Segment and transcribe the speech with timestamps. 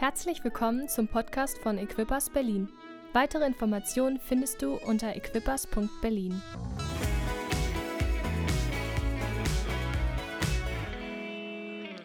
[0.00, 2.70] Herzlich willkommen zum Podcast von Equippers Berlin.
[3.12, 6.40] Weitere Informationen findest du unter equippers.berlin.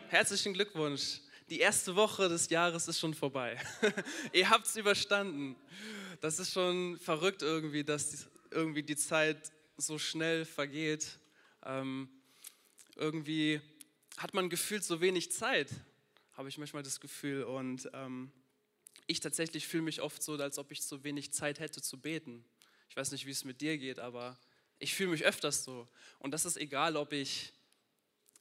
[0.09, 1.21] Herzlichen Glückwunsch.
[1.49, 3.57] Die erste Woche des Jahres ist schon vorbei.
[4.33, 5.55] Ihr habt es überstanden.
[6.19, 11.17] Das ist schon verrückt irgendwie, dass irgendwie die Zeit so schnell vergeht.
[11.65, 12.09] Ähm,
[12.97, 13.61] irgendwie
[14.17, 15.69] hat man gefühlt so wenig Zeit
[16.35, 17.43] habe ich manchmal das Gefühl.
[17.43, 18.31] Und ähm,
[19.07, 22.45] ich tatsächlich fühle mich oft so, als ob ich zu wenig Zeit hätte zu beten.
[22.89, 24.37] Ich weiß nicht, wie es mit dir geht, aber
[24.79, 25.87] ich fühle mich öfters so.
[26.19, 27.53] Und das ist egal, ob ich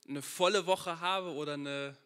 [0.08, 1.96] eine volle Woche habe oder eine,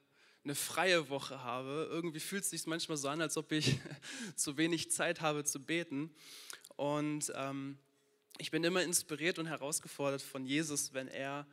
[0.44, 1.88] eine freie Woche habe.
[1.90, 3.78] Irgendwie fühlt es sich manchmal so an, als ob ich
[4.36, 6.14] zu wenig Zeit habe zu beten.
[6.76, 7.78] Und ähm,
[8.38, 11.46] ich bin immer inspiriert und herausgefordert von Jesus, wenn er,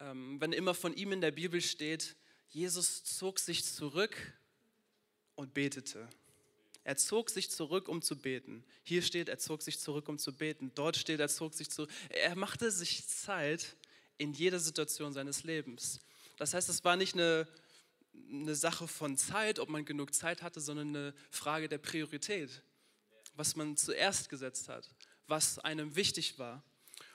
[0.00, 2.16] ähm, wenn immer von ihm in der Bibel steht,
[2.48, 4.16] Jesus zog sich zurück
[5.34, 6.08] und betete.
[6.86, 8.64] Er zog sich zurück, um zu beten.
[8.84, 10.70] Hier steht, er zog sich zurück, um zu beten.
[10.76, 11.90] Dort steht, er zog sich zurück.
[12.10, 13.74] Er machte sich Zeit
[14.18, 16.00] in jeder Situation seines Lebens.
[16.36, 17.48] Das heißt, es war nicht eine,
[18.30, 22.62] eine Sache von Zeit, ob man genug Zeit hatte, sondern eine Frage der Priorität.
[23.34, 24.88] Was man zuerst gesetzt hat,
[25.26, 26.62] was einem wichtig war.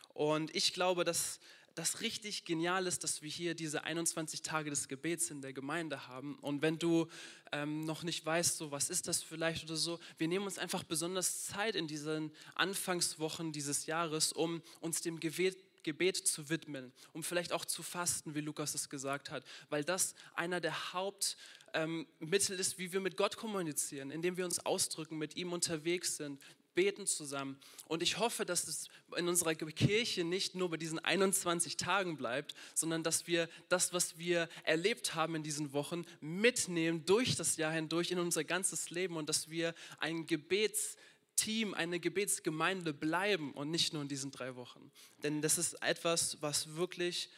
[0.10, 1.40] Und ich glaube, dass
[1.76, 6.08] das richtig genial ist, dass wir hier diese 21 Tage des Gebets in der Gemeinde
[6.08, 6.36] haben.
[6.40, 7.08] Und wenn du
[7.52, 10.84] ähm, noch nicht weißt, so was ist das vielleicht oder so, wir nehmen uns einfach
[10.84, 17.24] besonders Zeit in diesen Anfangswochen dieses Jahres, um uns dem Gebet Gebet zu widmen, um
[17.24, 22.60] vielleicht auch zu fasten, wie Lukas es gesagt hat, weil das einer der Hauptmittel ähm,
[22.60, 26.40] ist, wie wir mit Gott kommunizieren, indem wir uns ausdrücken, mit ihm unterwegs sind,
[26.74, 27.60] beten zusammen.
[27.88, 32.54] Und ich hoffe, dass es in unserer Kirche nicht nur bei diesen 21 Tagen bleibt,
[32.74, 37.72] sondern dass wir das, was wir erlebt haben in diesen Wochen, mitnehmen durch das Jahr
[37.72, 43.94] hindurch in unser ganzes Leben und dass wir ein Gebetsteam, eine Gebetsgemeinde bleiben und nicht
[43.94, 44.92] nur in diesen drei Wochen.
[45.24, 47.30] Denn das ist etwas, was wirklich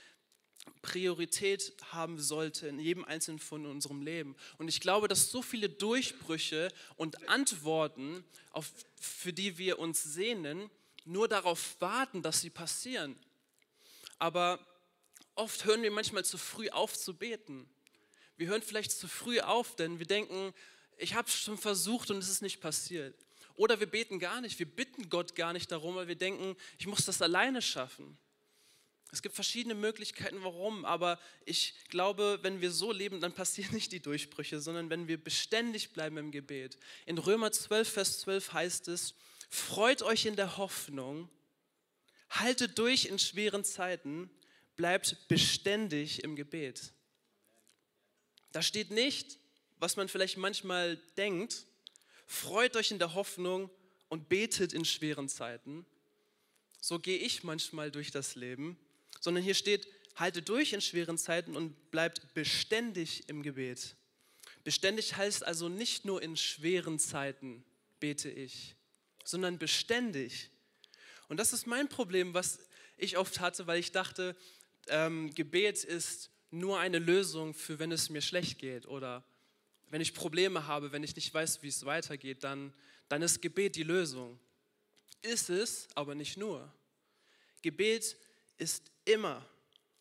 [0.81, 4.35] Priorität haben sollte in jedem einzelnen von unserem Leben.
[4.57, 10.69] Und ich glaube, dass so viele Durchbrüche und Antworten, auf, für die wir uns sehnen,
[11.05, 13.17] nur darauf warten, dass sie passieren.
[14.19, 14.59] Aber
[15.35, 17.69] oft hören wir manchmal zu früh auf zu beten.
[18.37, 20.53] Wir hören vielleicht zu früh auf, denn wir denken,
[20.97, 23.15] ich habe es schon versucht und es ist nicht passiert.
[23.55, 26.87] Oder wir beten gar nicht, wir bitten Gott gar nicht darum, weil wir denken, ich
[26.87, 28.17] muss das alleine schaffen.
[29.13, 33.91] Es gibt verschiedene Möglichkeiten, warum, aber ich glaube, wenn wir so leben, dann passieren nicht
[33.91, 36.79] die Durchbrüche, sondern wenn wir beständig bleiben im Gebet.
[37.05, 39.13] In Römer 12, Vers 12 heißt es,
[39.51, 41.29] freut euch in der Hoffnung,
[42.31, 44.31] haltet durch in schweren Zeiten,
[44.75, 46.91] bleibt beständig im Gebet.
[48.51, 49.37] Da steht nicht,
[49.77, 51.67] was man vielleicht manchmal denkt,
[52.25, 53.69] freut euch in der Hoffnung
[54.09, 55.85] und betet in schweren Zeiten.
[56.81, 58.75] So gehe ich manchmal durch das Leben
[59.23, 63.95] sondern hier steht, halte durch in schweren Zeiten und bleibt beständig im Gebet.
[64.65, 67.63] Beständig heißt also nicht nur in schweren Zeiten
[68.01, 68.75] bete ich,
[69.23, 70.49] sondern beständig.
[71.29, 72.59] Und das ist mein Problem, was
[72.97, 74.35] ich oft hatte, weil ich dachte,
[74.87, 79.23] ähm, Gebet ist nur eine Lösung für, wenn es mir schlecht geht oder
[79.89, 82.73] wenn ich Probleme habe, wenn ich nicht weiß, wie es weitergeht, dann,
[83.07, 84.37] dann ist Gebet die Lösung.
[85.21, 86.73] Ist es, aber nicht nur.
[87.61, 88.17] Gebet
[88.57, 89.45] ist immer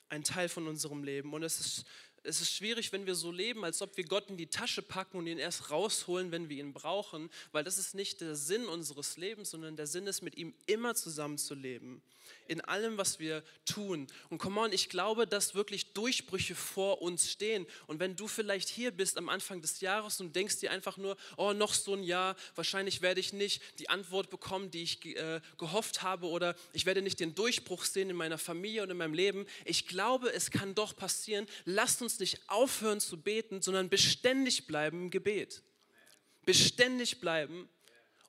[0.08, 1.32] ein Teil von unserem Leben.
[1.32, 1.84] Und es ist
[2.24, 5.18] es ist schwierig, wenn wir so leben, als ob wir Gott in die Tasche packen
[5.18, 9.16] und ihn erst rausholen, wenn wir ihn brauchen, weil das ist nicht der Sinn unseres
[9.16, 12.02] Lebens, sondern der Sinn ist, mit ihm immer zusammenzuleben.
[12.52, 14.06] In allem, was wir tun.
[14.30, 17.66] Und come on, ich glaube, dass wirklich Durchbrüche vor uns stehen.
[17.88, 21.16] Und wenn du vielleicht hier bist am Anfang des Jahres und denkst dir einfach nur,
[21.36, 25.40] oh, noch so ein Jahr, wahrscheinlich werde ich nicht die Antwort bekommen, die ich äh,
[25.58, 29.14] gehofft habe, oder ich werde nicht den Durchbruch sehen in meiner Familie und in meinem
[29.14, 29.44] Leben.
[29.64, 31.46] Ich glaube, es kann doch passieren.
[31.64, 35.62] Lasst uns uns nicht aufhören zu beten, sondern beständig bleiben im Gebet.
[36.44, 37.68] Beständig bleiben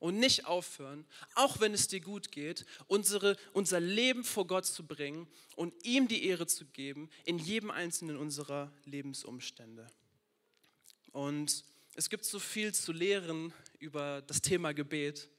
[0.04, 4.86] und nicht aufhören, auch wenn es dir gut geht, unsere, unser Leben vor Gott zu
[4.86, 9.88] bringen und ihm die Ehre zu geben in jedem einzelnen unserer Lebensumstände.
[11.14, 11.64] Und
[11.96, 15.30] es gibt so viel zu lehren über das Thema Gebet.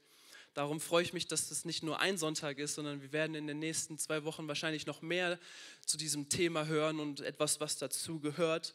[0.55, 3.47] Darum freue ich mich, dass das nicht nur ein Sonntag ist, sondern wir werden in
[3.47, 5.39] den nächsten zwei Wochen wahrscheinlich noch mehr
[5.85, 8.75] zu diesem Thema hören und etwas, was dazu gehört.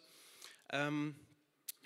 [0.72, 1.16] Ähm,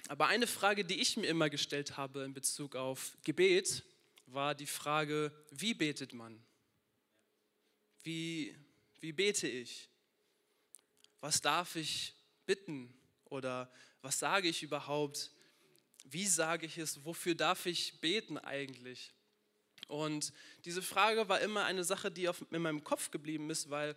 [0.09, 3.85] aber eine Frage, die ich mir immer gestellt habe in Bezug auf Gebet,
[4.33, 6.43] war die Frage, wie betet man?
[8.03, 8.55] Wie,
[8.99, 9.89] wie bete ich?
[11.19, 12.15] Was darf ich
[12.45, 12.93] bitten?
[13.25, 13.71] Oder
[14.01, 15.31] was sage ich überhaupt?
[16.05, 19.13] wie sage ich es, wofür darf ich beten eigentlich?
[19.87, 20.33] Und
[20.65, 23.95] diese Frage war immer eine Sache, die in meinem Kopf geblieben ist, weil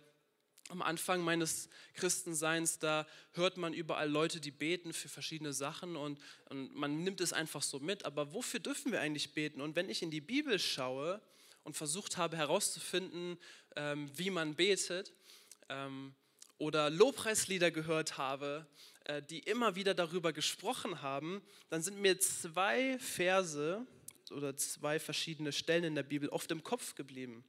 [0.69, 6.19] am Anfang meines Christenseins, da hört man überall Leute, die beten für verschiedene Sachen und,
[6.49, 8.05] und, man nimmt es einfach so mit.
[8.05, 9.61] Aber wofür dürfen wir eigentlich beten?
[9.61, 11.21] Und wenn ich in die Bibel schaue
[11.63, 13.37] und versucht habe herauszufinden,
[13.75, 15.13] ähm, wie man betet
[15.69, 16.13] ähm,
[16.57, 18.67] oder Lobpreislieder gehört habe,
[19.05, 23.85] äh, die immer wieder darüber gesprochen haben, dann sind mir zwei Verse
[24.31, 27.45] oder zwei verschiedene Stellen in der Bibel oft im Kopf geblieben.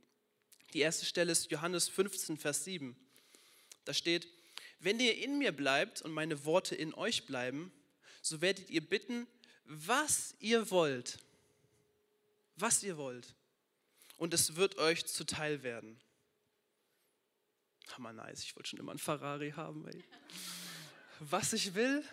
[0.74, 2.96] Die erste Stelle ist Johannes 15, Vers 7.
[3.88, 4.28] Da steht,
[4.80, 7.72] wenn ihr in mir bleibt und meine Worte in euch bleiben,
[8.20, 9.26] so werdet ihr bitten,
[9.64, 11.18] was ihr wollt.
[12.56, 13.34] Was ihr wollt.
[14.18, 15.98] Und es wird euch zuteil werden.
[17.92, 19.88] Hammer nice, ich wollte schon immer einen Ferrari haben.
[19.88, 20.04] Ey.
[21.20, 22.04] Was ich will,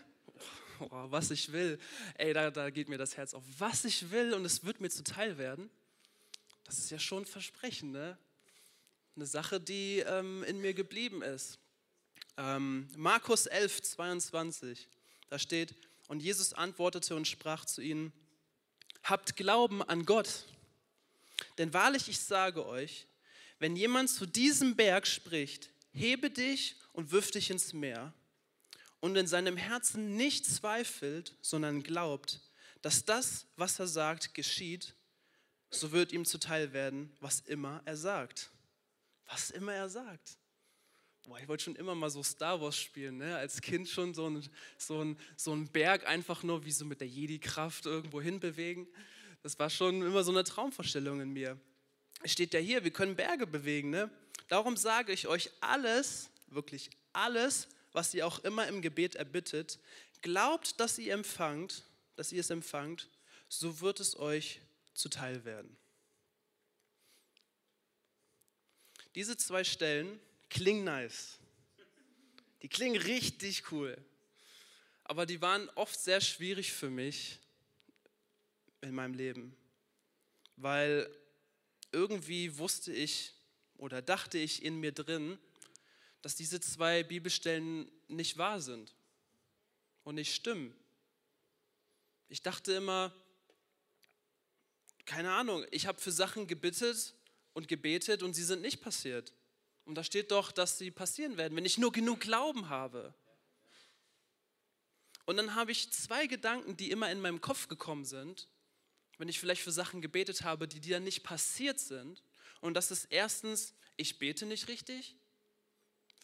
[0.79, 1.77] oh, was ich will,
[2.17, 3.43] ey, da, da geht mir das Herz auf.
[3.57, 5.69] Was ich will und es wird mir zuteil werden,
[6.63, 8.17] das ist ja schon ein Versprechen, ne?
[9.17, 11.59] Eine Sache, die ähm, in mir geblieben ist.
[12.37, 14.87] Ähm, Markus 11, 22,
[15.29, 15.75] da steht,
[16.07, 18.13] und Jesus antwortete und sprach zu ihnen,
[19.03, 20.45] habt Glauben an Gott.
[21.57, 23.07] Denn wahrlich, ich sage euch,
[23.59, 28.13] wenn jemand zu diesem Berg spricht, hebe dich und wirf dich ins Meer,
[29.05, 32.41] und in seinem Herzen nicht zweifelt, sondern glaubt,
[32.81, 34.95] dass das, was er sagt, geschieht,
[35.69, 38.49] so wird ihm zuteil werden, was immer er sagt.
[39.27, 40.37] Was immer er sagt.
[41.25, 43.35] Boah, ich wollte schon immer mal so Star Wars spielen, ne?
[43.35, 47.07] als Kind schon so ein, so, so ein Berg einfach nur wie so mit der
[47.07, 48.87] Jedi-Kraft irgendwo hinbewegen.
[49.41, 51.59] Das war schon immer so eine Traumvorstellung in mir.
[52.21, 53.89] Es steht ja hier, wir können Berge bewegen.
[53.89, 54.11] Ne?
[54.47, 59.79] Darum sage ich euch alles, wirklich alles, was ihr auch immer im Gebet erbittet,
[60.21, 61.83] glaubt, dass ihr empfangt,
[62.15, 63.09] dass ihr es empfangt,
[63.49, 64.61] so wird es euch
[64.93, 65.75] zuteil werden.
[69.15, 70.19] Diese zwei Stellen
[70.55, 71.37] klingen nice.
[72.61, 73.97] Die klingen richtig cool.
[75.03, 77.39] Aber die waren oft sehr schwierig für mich
[78.81, 79.55] in meinem Leben,
[80.55, 81.13] weil
[81.91, 83.33] irgendwie wusste ich
[83.77, 85.37] oder dachte ich in mir drin,
[86.21, 88.95] dass diese zwei Bibelstellen nicht wahr sind
[90.03, 90.73] und nicht stimmen.
[92.29, 93.13] Ich dachte immer,
[95.05, 97.13] keine Ahnung, ich habe für Sachen gebittet
[97.53, 99.33] und gebetet und sie sind nicht passiert.
[99.85, 103.13] Und da steht doch, dass sie passieren werden, wenn ich nur genug Glauben habe.
[105.25, 108.47] Und dann habe ich zwei Gedanken, die immer in meinem Kopf gekommen sind,
[109.17, 112.23] wenn ich vielleicht für Sachen gebetet habe, die dann nicht passiert sind.
[112.61, 115.15] Und das ist erstens, ich bete nicht richtig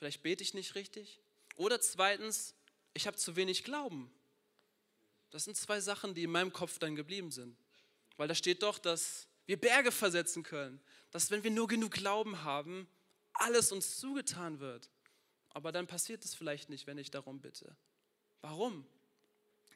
[0.02, 1.20] Vielleicht bete ich nicht richtig.
[1.58, 2.56] Oder zweitens,
[2.96, 4.12] ich habe zu wenig Glauben.
[5.30, 7.56] Das sind zwei Sachen, die in meinem Kopf dann geblieben sind.
[8.18, 10.82] Weil da steht doch, dass wir Berge versetzen können.
[11.12, 12.88] Dass wenn wir nur genug Glauben haben,
[13.34, 14.90] alles uns zugetan wird.
[15.50, 17.76] Aber dann passiert es vielleicht nicht, wenn ich darum bitte.
[18.42, 18.86] Warum?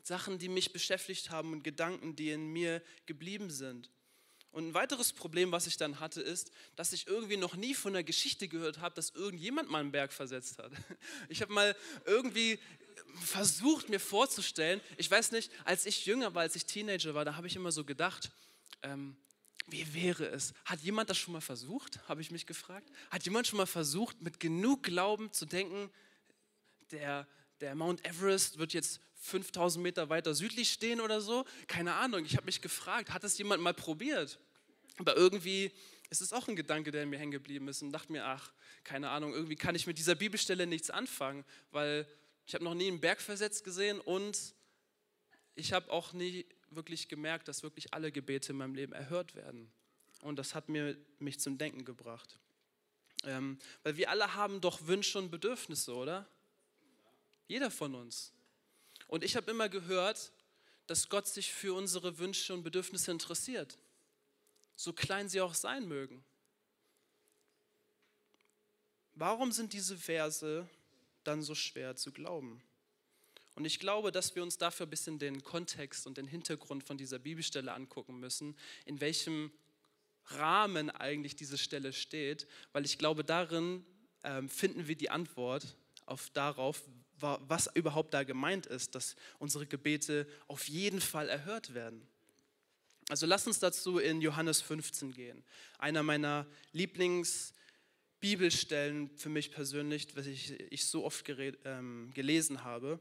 [0.04, 3.90] Sachen, die mich beschäftigt haben und Gedanken, die in mir geblieben sind.
[4.52, 7.92] Und ein weiteres Problem, was ich dann hatte, ist, dass ich irgendwie noch nie von
[7.92, 10.72] der Geschichte gehört habe, dass irgendjemand mal einen Berg versetzt hat.
[11.30, 11.76] Ich habe mal
[12.06, 12.60] irgendwie
[13.22, 17.36] versucht, mir vorzustellen, ich weiß nicht, als ich jünger war, als ich Teenager war, da
[17.36, 18.32] habe ich immer so gedacht,
[18.84, 19.18] ähm,
[19.68, 20.54] wie wäre es?
[20.64, 22.00] Hat jemand das schon mal versucht?
[22.08, 22.90] Habe ich mich gefragt.
[23.10, 25.90] Hat jemand schon mal versucht, mit genug Glauben zu denken,
[26.92, 27.28] der,
[27.62, 31.46] der Mount Everest wird jetzt 5000 Meter weiter südlich stehen oder so?
[31.68, 32.26] Keine Ahnung.
[32.26, 34.40] Ich habe mich gefragt, hat es jemand mal probiert?
[34.98, 35.72] Aber irgendwie
[36.10, 38.54] ist es auch ein Gedanke, der in mir hängen geblieben ist und dachte mir, ach,
[38.84, 42.08] keine Ahnung, irgendwie kann ich mit dieser Bibelstelle nichts anfangen, weil
[42.46, 44.54] ich habe noch nie einen Berg versetzt gesehen und
[45.56, 46.46] ich habe auch nie
[46.76, 49.72] wirklich gemerkt, dass wirklich alle Gebete in meinem Leben erhört werden.
[50.22, 52.40] Und das hat mir, mich zum Denken gebracht.
[53.24, 56.28] Ähm, weil wir alle haben doch Wünsche und Bedürfnisse, oder?
[57.48, 58.34] Jeder von uns.
[59.08, 60.32] Und ich habe immer gehört,
[60.88, 63.78] dass Gott sich für unsere Wünsche und Bedürfnisse interessiert
[64.76, 66.24] so klein sie auch sein mögen.
[69.14, 70.68] Warum sind diese Verse
[71.24, 72.62] dann so schwer zu glauben?
[73.56, 76.98] Und ich glaube, dass wir uns dafür ein bisschen den Kontext und den Hintergrund von
[76.98, 79.52] dieser Bibelstelle angucken müssen, in welchem
[80.28, 83.86] Rahmen eigentlich diese Stelle steht, weil ich glaube, darin
[84.24, 86.82] ähm, finden wir die Antwort auf darauf,
[87.18, 92.06] was überhaupt da gemeint ist, dass unsere Gebete auf jeden Fall erhört werden.
[93.08, 95.46] Also lass uns dazu in Johannes 15 gehen.
[95.78, 103.00] Einer meiner Lieblingsbibelstellen für mich persönlich, was ich, ich so oft gered, ähm, gelesen habe.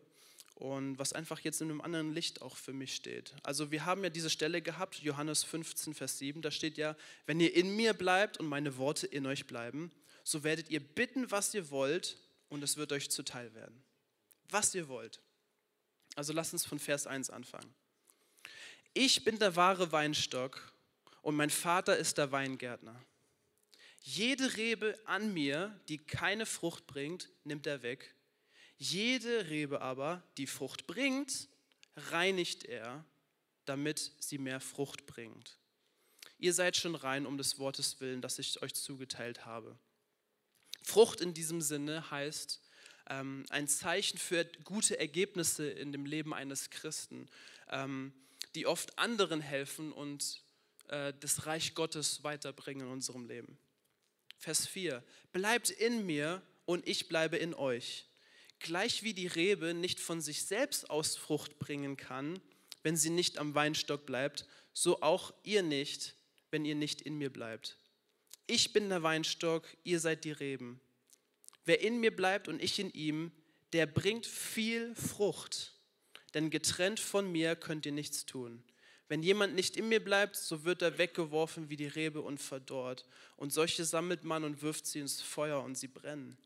[0.55, 3.35] Und was einfach jetzt in einem anderen Licht auch für mich steht.
[3.43, 6.97] Also wir haben ja diese Stelle gehabt, Johannes 15, Vers 7, da steht ja,
[7.27, 9.91] wenn ihr in mir bleibt und meine Worte in euch bleiben,
[10.23, 12.19] so werdet ihr bitten, was ihr wollt
[12.49, 13.83] und es wird euch zuteil werden.
[14.49, 15.21] Was ihr wollt.
[16.15, 17.75] Also lasst uns von Vers 1 anfangen.
[18.93, 20.73] Ich bin der wahre Weinstock
[21.23, 22.95] und mein Vater ist der Weingärtner.
[24.01, 28.15] Jede Rebe an mir, die keine Frucht bringt, nimmt er weg.
[28.77, 31.49] Jede Rebe aber, die Frucht bringt,
[31.97, 33.05] reinigt er,
[33.65, 35.59] damit sie mehr Frucht bringt.
[36.39, 39.79] Ihr seid schon rein um des Wortes willen, das ich euch zugeteilt habe.
[40.83, 42.61] Frucht in diesem Sinne heißt
[43.09, 47.29] ähm, ein Zeichen für gute Ergebnisse in dem Leben eines Christen,
[47.71, 48.13] ähm,
[48.55, 50.43] die oft anderen helfen und
[50.89, 53.59] äh, das Reich Gottes weiterbringen in unserem Leben.
[54.39, 55.03] Vers 4.
[55.33, 58.07] Bleibt in mir und ich bleibe in euch.
[58.65, 62.41] Gleich wie die Rebe nicht von sich selbst aus Frucht bringen kann,
[62.83, 66.15] wenn sie nicht am Weinstock bleibt, so auch ihr nicht,
[66.51, 67.77] wenn ihr nicht in mir bleibt.
[68.47, 70.81] Ich bin der Weinstock, ihr seid die Reben.
[71.67, 73.33] Wer in mir bleibt und ich in ihm,
[73.75, 75.75] der bringt viel Frucht,
[76.33, 78.65] denn getrennt von mir könnt ihr nichts tun.
[79.09, 83.05] Wenn jemand nicht in mir bleibt, so wird er weggeworfen wie die Rebe und verdorrt.
[83.37, 86.39] Und solche sammelt man und wirft sie ins Feuer und sie brennen.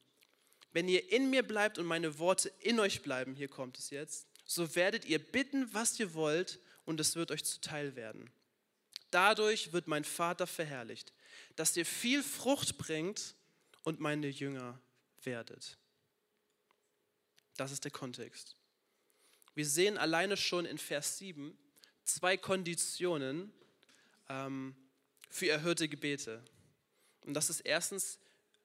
[0.72, 4.26] Wenn ihr in mir bleibt und meine Worte in euch bleiben, hier kommt es jetzt,
[4.44, 8.30] so werdet ihr bitten, was ihr wollt, und es wird euch zuteil werden.
[9.10, 11.12] Dadurch wird mein Vater verherrlicht,
[11.54, 13.34] dass ihr viel Frucht bringt
[13.82, 14.80] und meine Jünger
[15.22, 15.76] werdet.
[17.58, 18.56] Das ist der Kontext.
[19.54, 21.58] Wir sehen alleine schon in Vers 7,
[22.04, 23.52] zwei Konditionen
[24.30, 24.74] ähm,
[25.28, 26.42] für erhörte Gebete.
[27.20, 28.18] Und das ist erstens,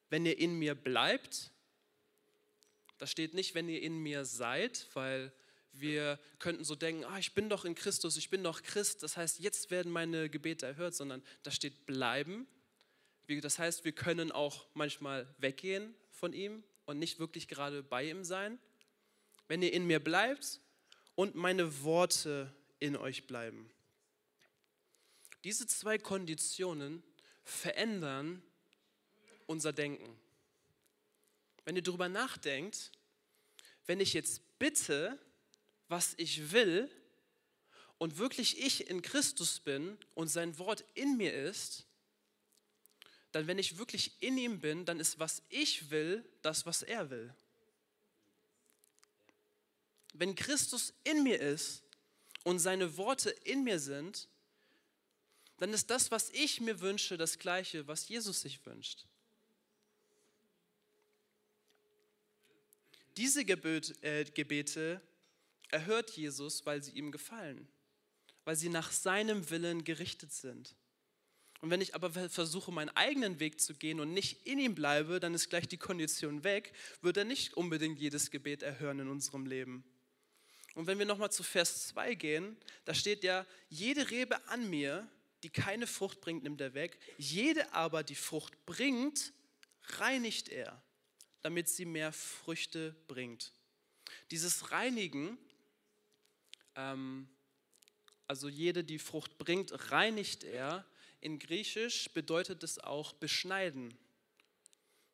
[0.08, 1.50] wenn ihr in mir bleibt.
[3.04, 5.30] Da steht nicht, wenn ihr in mir seid, weil
[5.72, 9.18] wir könnten so denken, ah, ich bin doch in Christus, ich bin doch Christ, das
[9.18, 12.46] heißt, jetzt werden meine Gebete erhört, sondern da steht bleiben.
[13.28, 18.24] Das heißt, wir können auch manchmal weggehen von ihm und nicht wirklich gerade bei ihm
[18.24, 18.58] sein.
[19.48, 20.62] Wenn ihr in mir bleibt
[21.14, 23.70] und meine Worte in euch bleiben.
[25.44, 27.02] Diese zwei Konditionen
[27.42, 28.42] verändern
[29.44, 30.23] unser Denken.
[31.64, 32.92] Wenn ihr darüber nachdenkt,
[33.86, 35.18] wenn ich jetzt bitte,
[35.88, 36.90] was ich will,
[37.98, 41.86] und wirklich ich in Christus bin und sein Wort in mir ist,
[43.32, 47.10] dann wenn ich wirklich in ihm bin, dann ist, was ich will, das, was er
[47.10, 47.34] will.
[50.12, 51.84] Wenn Christus in mir ist,
[52.44, 54.28] und seine Worte in mir sind,
[55.58, 59.06] dann ist das, was ich mir wünsche, das gleiche, was Jesus sich wünscht.
[63.16, 65.00] Diese äh, Gebete
[65.70, 67.68] erhört Jesus, weil sie ihm gefallen,
[68.44, 70.74] weil sie nach seinem Willen gerichtet sind.
[71.60, 75.18] Und wenn ich aber versuche, meinen eigenen Weg zu gehen und nicht in ihm bleibe,
[75.18, 79.46] dann ist gleich die Kondition weg, wird er nicht unbedingt jedes Gebet erhören in unserem
[79.46, 79.82] Leben.
[80.74, 85.08] Und wenn wir nochmal zu Vers 2 gehen, da steht ja, jede Rebe an mir,
[85.42, 86.98] die keine Frucht bringt, nimmt er weg.
[87.16, 89.32] Jede aber, die Frucht bringt,
[89.84, 90.82] reinigt er,
[91.44, 93.52] damit sie mehr Früchte bringt.
[94.30, 95.36] Dieses Reinigen,
[96.74, 97.28] ähm,
[98.26, 100.86] also jede, die Frucht bringt, reinigt er.
[101.20, 103.94] In Griechisch bedeutet es auch beschneiden.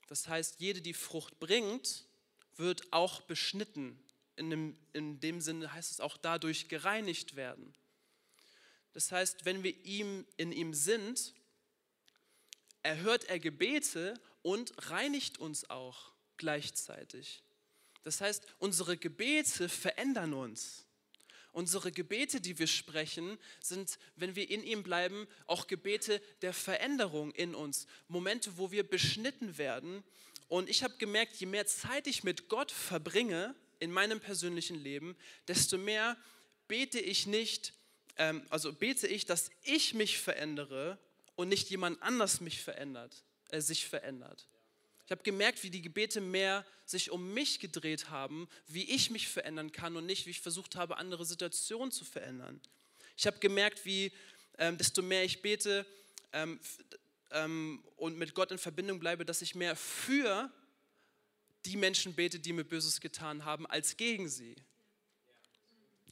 [0.06, 2.06] Das heißt, jede, die Frucht bringt,
[2.54, 4.00] wird auch beschnitten,
[4.36, 7.74] in dem, in dem Sinne heißt es auch dadurch gereinigt werden.
[8.92, 11.34] Das heißt, wenn wir ihm, in ihm sind,
[12.84, 17.44] erhört er Gebete und reinigt uns auch gleichzeitig.
[18.02, 20.86] Das heißt, unsere Gebete verändern uns.
[21.52, 27.32] Unsere Gebete, die wir sprechen, sind, wenn wir in ihm bleiben, auch Gebete der Veränderung
[27.32, 27.86] in uns.
[28.08, 30.02] Momente, wo wir beschnitten werden.
[30.48, 35.16] Und ich habe gemerkt, je mehr Zeit ich mit Gott verbringe, in meinem persönlichen Leben,
[35.48, 36.16] desto mehr
[36.68, 37.72] bete ich nicht,
[38.16, 40.98] ähm, also bete ich, dass ich mich verändere
[41.34, 44.46] und nicht jemand anders mich verändert, äh, sich verändert.
[45.10, 49.26] Ich habe gemerkt, wie die Gebete mehr sich um mich gedreht haben, wie ich mich
[49.26, 52.60] verändern kann und nicht, wie ich versucht habe, andere Situationen zu verändern.
[53.16, 54.12] Ich habe gemerkt, wie
[54.56, 55.84] ähm, desto mehr ich bete
[56.32, 56.60] ähm,
[57.32, 60.48] ähm, und mit Gott in Verbindung bleibe, dass ich mehr für
[61.64, 64.54] die Menschen bete, die mir Böses getan haben, als gegen sie.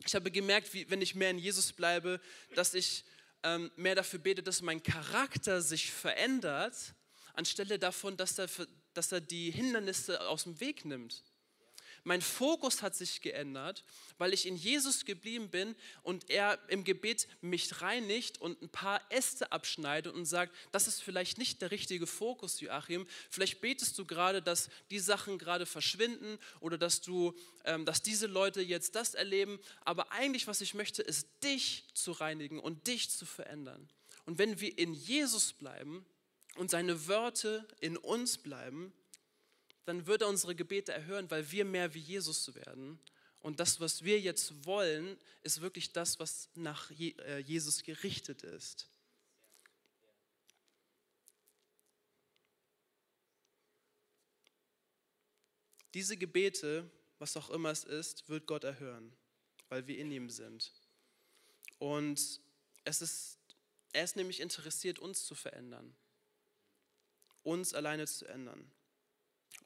[0.05, 2.21] Ich habe gemerkt, wie, wenn ich mehr in Jesus bleibe,
[2.57, 3.05] dass ich
[3.45, 6.75] ähm, mehr dafür bete, dass mein Charakter sich verändert,
[7.35, 8.49] anstelle davon, dass er,
[8.99, 11.23] dass er die Hindernisse aus dem Weg nimmt.
[12.03, 13.85] Mein Fokus hat sich geändert,
[14.17, 19.01] weil ich in Jesus geblieben bin und er im Gebet mich reinigt und ein paar
[19.11, 23.07] Äste abschneidet und sagt, das ist vielleicht nicht der richtige Fokus, Joachim.
[23.31, 28.27] Vielleicht betest du gerade, dass die Sachen gerade verschwinden oder dass du, ähm, dass diese
[28.27, 29.61] Leute jetzt das erleben.
[29.85, 33.89] Aber eigentlich, was ich möchte, ist dich zu reinigen und dich zu verändern.
[34.27, 36.05] Und wenn wir in Jesus bleiben
[36.59, 38.93] und seine Wörter in uns bleiben,
[39.85, 42.99] dann wird er unsere Gebete erhören, weil wir mehr wie Jesus werden.
[43.41, 48.91] Und das, was wir jetzt wollen, ist wirklich das, was nach äh, Jesus gerichtet ist.
[55.95, 59.17] Diese Gebete, was auch immer es ist, wird Gott erhören,
[59.69, 60.73] weil wir in ihm sind.
[61.79, 62.41] Und
[62.85, 63.39] es ist,
[63.93, 65.95] er ist nämlich interessiert, uns zu verändern,
[67.49, 68.71] uns alleine zu ändern.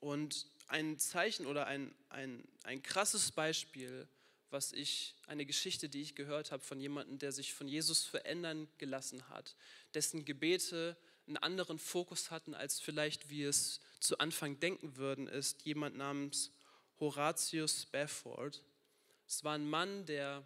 [0.01, 4.09] Und ein Zeichen oder ein, ein, ein krasses Beispiel,
[4.51, 8.69] was ich, eine Geschichte, die ich gehört habe von jemandem, der sich von Jesus verändern
[8.79, 9.57] gelassen hat,
[9.95, 10.97] dessen Gebete
[11.27, 16.53] einen anderen Fokus hatten, als vielleicht wir es zu Anfang denken würden, ist jemand namens
[17.01, 18.63] Horatius Spafford.
[19.27, 20.45] Es war ein Mann, der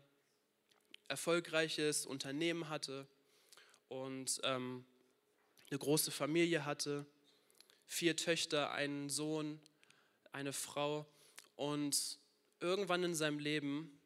[1.09, 3.07] erfolgreiches Unternehmen hatte
[3.89, 4.85] und ähm,
[5.71, 7.07] eine große Familie hatte
[7.87, 9.61] vier Töchter, einen Sohn,
[10.33, 11.07] eine Frau.
[11.55, 12.19] Und
[12.61, 13.99] irgendwann in seinem Leben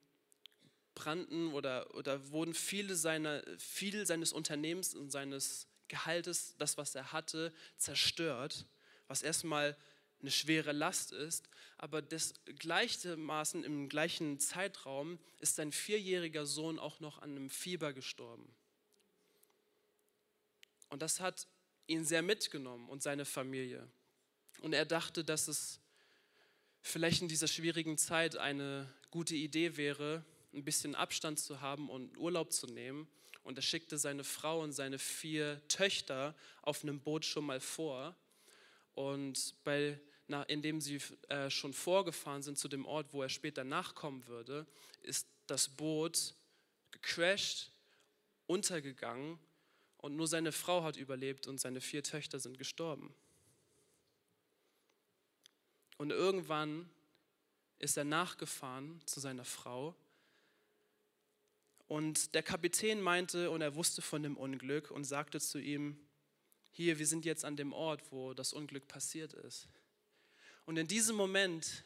[0.94, 7.12] brannten oder, oder wurden viele seiner, viel seines Unternehmens und seines Gehaltes, das, was er
[7.12, 8.66] hatte, zerstört,
[9.08, 9.76] was erstmal
[10.20, 17.00] eine schwere Last ist, aber das gleichermaßen im gleichen Zeitraum ist sein vierjähriger Sohn auch
[17.00, 18.54] noch an einem Fieber gestorben.
[20.90, 21.46] Und das hat
[21.90, 23.87] ihn sehr mitgenommen und seine Familie.
[24.61, 25.80] Und er dachte, dass es
[26.80, 32.16] vielleicht in dieser schwierigen Zeit eine gute Idee wäre, ein bisschen Abstand zu haben und
[32.16, 33.09] Urlaub zu nehmen.
[33.42, 38.14] Und er schickte seine Frau und seine vier Töchter auf einem Boot schon mal vor.
[38.95, 43.64] Und bei, na, indem sie äh, schon vorgefahren sind zu dem Ort, wo er später
[43.64, 44.67] nachkommen würde,
[45.02, 46.34] ist das Boot
[46.93, 47.73] gecrashed,
[48.47, 49.38] untergegangen
[50.00, 53.15] und nur seine Frau hat überlebt und seine vier Töchter sind gestorben.
[55.99, 56.89] Und irgendwann
[57.78, 59.95] ist er nachgefahren zu seiner Frau.
[61.86, 65.99] Und der Kapitän meinte, und er wusste von dem Unglück und sagte zu ihm,
[66.71, 69.69] hier, wir sind jetzt an dem Ort, wo das Unglück passiert ist.
[70.65, 71.84] Und in diesem Moment,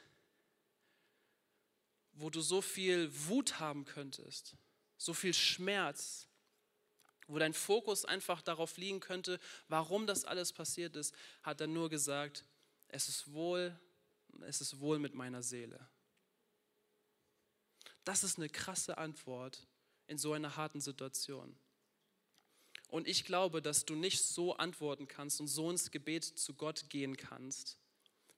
[2.13, 4.55] wo du so viel Wut haben könntest,
[4.99, 6.29] so viel Schmerz,
[7.27, 11.89] wo dein Fokus einfach darauf liegen könnte, warum das alles passiert ist, hat er nur
[11.89, 12.45] gesagt,
[12.89, 13.79] es ist wohl,
[14.43, 15.89] es ist wohl mit meiner Seele.
[18.05, 19.67] Das ist eine krasse Antwort
[20.07, 21.57] in so einer harten Situation.
[22.89, 26.91] Und ich glaube, dass du nicht so antworten kannst und so ins Gebet zu Gott
[26.91, 27.79] gehen kannst,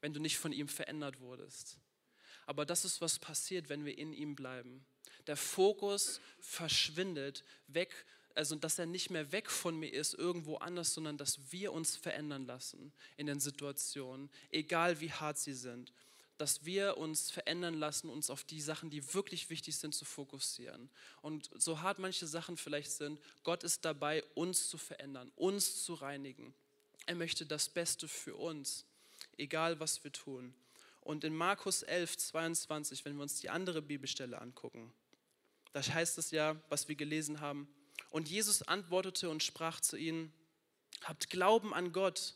[0.01, 1.79] wenn du nicht von ihm verändert wurdest.
[2.47, 4.87] Aber das ist, was passiert, wenn wir in ihm bleiben.
[5.27, 10.93] Der Fokus verschwindet weg also dass er nicht mehr weg von mir ist, irgendwo anders,
[10.93, 15.93] sondern dass wir uns verändern lassen in den Situationen, egal wie hart sie sind.
[16.39, 20.91] Dass wir uns verändern lassen, uns auf die Sachen, die wirklich wichtig sind, zu fokussieren.
[21.23, 25.95] Und so hart manche Sachen vielleicht sind, Gott ist dabei, uns zu verändern, uns zu
[25.95, 26.53] reinigen.
[27.07, 28.85] Er möchte das Beste für uns,
[29.39, 30.55] egal was wir tun.
[31.01, 34.93] Und in Markus 11, 22, wenn wir uns die andere Bibelstelle angucken,
[35.73, 37.69] da heißt es ja, was wir gelesen haben,
[38.11, 40.33] und Jesus antwortete und sprach zu ihnen,
[41.03, 42.35] habt Glauben an Gott,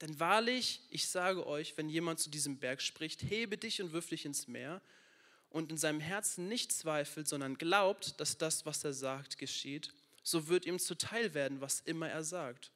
[0.00, 4.08] denn wahrlich, ich sage euch, wenn jemand zu diesem Berg spricht, hebe dich und wirf
[4.08, 4.80] dich ins Meer,
[5.50, 10.48] und in seinem Herzen nicht zweifelt, sondern glaubt, dass das, was er sagt, geschieht, so
[10.48, 12.70] wird ihm zuteil werden, was immer er sagt.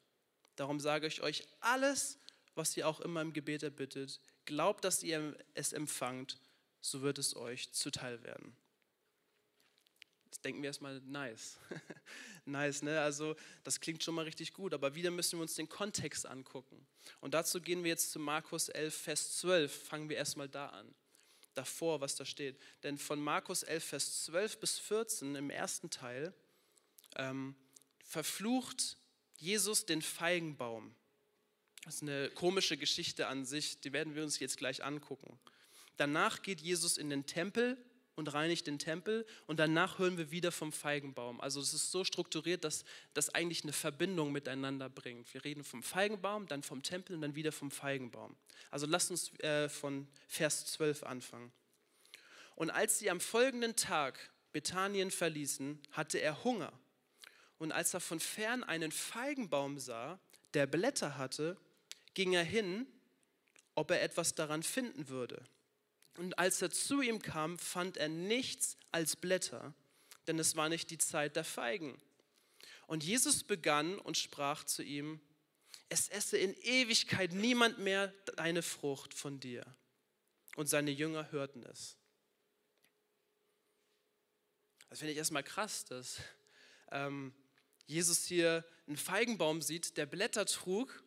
[0.57, 2.19] Darum sage ich euch, alles,
[2.55, 6.39] was ihr auch immer im Gebet erbittet, glaubt, dass ihr es empfangt,
[6.81, 8.57] so wird es euch zuteil werden.
[10.33, 11.59] Jetzt denken wir erstmal, nice.
[12.47, 13.03] nice, ne?
[13.03, 16.87] Also, das klingt schon mal richtig gut, aber wieder müssen wir uns den Kontext angucken.
[17.21, 19.88] Und dazu gehen wir jetzt zu Markus 11, Vers 12.
[19.88, 20.95] Fangen wir erstmal da an.
[21.53, 22.59] Davor, was da steht.
[22.83, 26.33] Denn von Markus 11, Vers 12 bis 14 im ersten Teil
[27.16, 27.55] ähm,
[28.03, 28.97] verflucht
[29.37, 30.95] Jesus den Feigenbaum.
[31.85, 35.38] Das ist eine komische Geschichte an sich, die werden wir uns jetzt gleich angucken.
[35.99, 37.77] Danach geht Jesus in den Tempel
[38.14, 41.40] und reinigt den Tempel und danach hören wir wieder vom Feigenbaum.
[41.40, 45.33] Also es ist so strukturiert, dass das eigentlich eine Verbindung miteinander bringt.
[45.33, 48.37] Wir reden vom Feigenbaum, dann vom Tempel und dann wieder vom Feigenbaum.
[48.70, 51.53] Also lasst uns äh, von Vers 12 anfangen.
[52.55, 56.72] Und als sie am folgenden Tag Bethanien verließen, hatte er Hunger.
[57.59, 60.18] Und als er von fern einen Feigenbaum sah,
[60.53, 61.57] der Blätter hatte,
[62.14, 62.87] ging er hin,
[63.75, 65.42] ob er etwas daran finden würde.
[66.16, 69.75] Und als er zu ihm kam, fand er nichts als Blätter,
[70.27, 72.01] denn es war nicht die Zeit der Feigen.
[72.87, 75.20] Und Jesus begann und sprach zu ihm,
[75.88, 79.64] es esse in Ewigkeit niemand mehr deine Frucht von dir.
[80.57, 81.96] Und seine Jünger hörten es.
[84.90, 86.18] Das finde ich erstmal krass, dass
[86.90, 87.33] ähm,
[87.87, 91.03] Jesus hier einen Feigenbaum sieht, der Blätter trug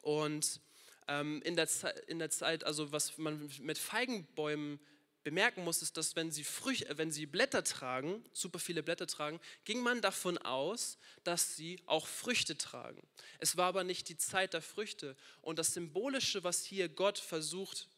[0.00, 0.60] und
[1.06, 1.68] in, der
[2.06, 4.80] in der Zeit, also was man mit Feigenbäumen
[5.24, 9.40] bemerken muss, ist, dass wenn sie, Früch wenn sie Blätter tragen, super viele Blätter tragen,
[9.64, 13.02] ging man davon aus, dass sie auch Früchte tragen.
[13.38, 15.16] Es war aber nicht die Zeit der Früchte.
[15.40, 17.88] Und das Symbolische, was hier Gott versucht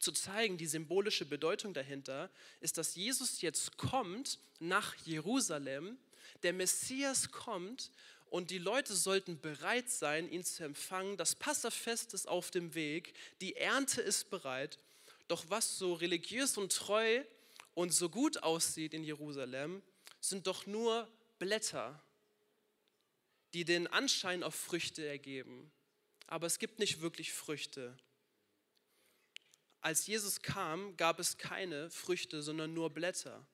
[0.00, 5.98] zu zeigen, die symbolische Bedeutung dahinter, ist, dass Jesus jetzt kommt nach Jerusalem,
[6.42, 7.92] der Messias kommt
[8.32, 11.18] und die Leute sollten bereit sein, ihn zu empfangen.
[11.18, 14.78] Das Passafest ist auf dem Weg, die Ernte ist bereit.
[15.28, 17.22] Doch was so religiös und treu
[17.74, 19.82] und so gut aussieht in Jerusalem,
[20.18, 21.06] sind doch nur
[21.38, 22.02] Blätter,
[23.52, 25.70] die den Anschein auf Früchte ergeben.
[26.26, 27.94] Aber es gibt nicht wirklich Früchte.
[29.82, 33.46] Als Jesus kam, gab es keine Früchte, sondern nur Blätter.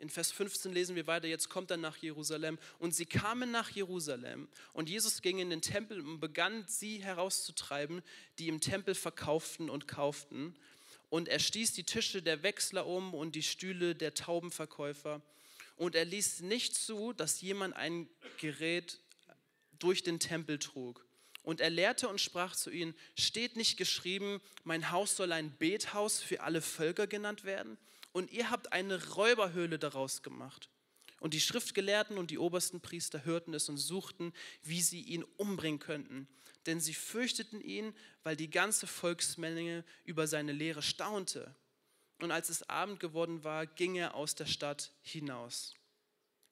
[0.00, 2.58] In Vers 15 lesen wir weiter, jetzt kommt er nach Jerusalem.
[2.78, 8.02] Und sie kamen nach Jerusalem und Jesus ging in den Tempel und begann sie herauszutreiben,
[8.38, 10.54] die im Tempel verkauften und kauften.
[11.10, 15.20] Und er stieß die Tische der Wechsler um und die Stühle der Taubenverkäufer.
[15.76, 18.08] Und er ließ nicht zu, dass jemand ein
[18.38, 19.00] Gerät
[19.78, 21.04] durch den Tempel trug.
[21.42, 26.20] Und er lehrte und sprach zu ihnen, steht nicht geschrieben, mein Haus soll ein Bethaus
[26.20, 27.78] für alle Völker genannt werden?
[28.18, 30.68] Und ihr habt eine Räuberhöhle daraus gemacht.
[31.20, 35.78] Und die Schriftgelehrten und die obersten Priester hörten es und suchten, wie sie ihn umbringen
[35.78, 36.28] könnten.
[36.66, 41.54] Denn sie fürchteten ihn, weil die ganze Volksmenge über seine Lehre staunte.
[42.20, 45.74] Und als es Abend geworden war, ging er aus der Stadt hinaus.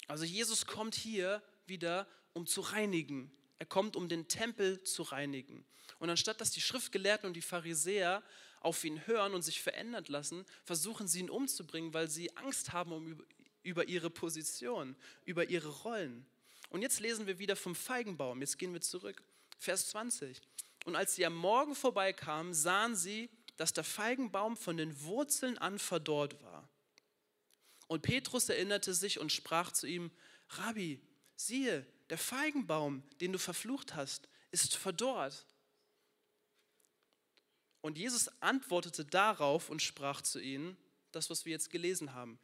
[0.06, 3.32] Also Jesus kommt hier wieder, um zu reinigen.
[3.58, 5.66] Er kommt, um den Tempel zu reinigen.
[5.98, 8.22] Und anstatt dass die Schriftgelehrten und die Pharisäer
[8.66, 12.90] auf ihn hören und sich verändern lassen, versuchen sie ihn umzubringen, weil sie Angst haben
[12.90, 13.24] um,
[13.62, 16.26] über ihre Position, über ihre Rollen.
[16.68, 18.40] Und jetzt lesen wir wieder vom Feigenbaum.
[18.40, 19.22] Jetzt gehen wir zurück.
[19.56, 20.40] Vers 20.
[20.84, 25.78] Und als sie am Morgen vorbeikamen, sahen sie, dass der Feigenbaum von den Wurzeln an
[25.78, 26.68] verdorrt war.
[27.86, 30.10] Und Petrus erinnerte sich und sprach zu ihm,
[30.50, 31.00] Rabbi,
[31.36, 35.46] siehe, der Feigenbaum, den du verflucht hast, ist verdorrt.
[37.86, 40.76] Und Jesus antwortete darauf und sprach zu ihnen,
[41.12, 42.36] das, was wir jetzt gelesen haben.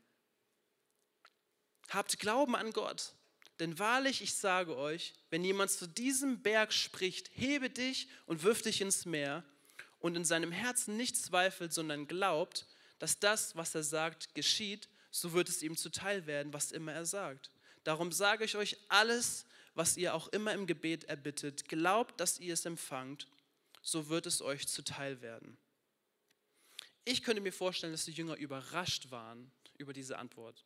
[1.88, 3.12] Habt Glauben an Gott,
[3.58, 8.62] denn wahrlich, ich sage euch, wenn jemand zu diesem Berg spricht, hebe dich und wirf
[8.62, 9.42] dich ins Meer,
[9.98, 12.64] und in seinem Herzen nicht zweifelt, sondern glaubt,
[13.00, 17.04] dass das, was er sagt, geschieht, so wird es ihm zuteil werden, was immer er
[17.04, 17.50] sagt.
[17.82, 22.54] Darum sage ich euch alles, was ihr auch immer im Gebet erbittet, glaubt, dass ihr
[22.54, 23.26] es empfangt
[23.82, 25.58] so wird es euch zuteil werden.
[27.04, 30.64] Ich könnte mir vorstellen, dass die Jünger überrascht waren über diese Antwort.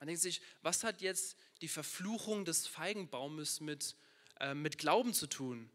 [0.00, 3.96] Man denkt sich, was hat jetzt die Verfluchung des Feigenbaumes mit,
[4.40, 5.70] äh, mit Glauben zu tun?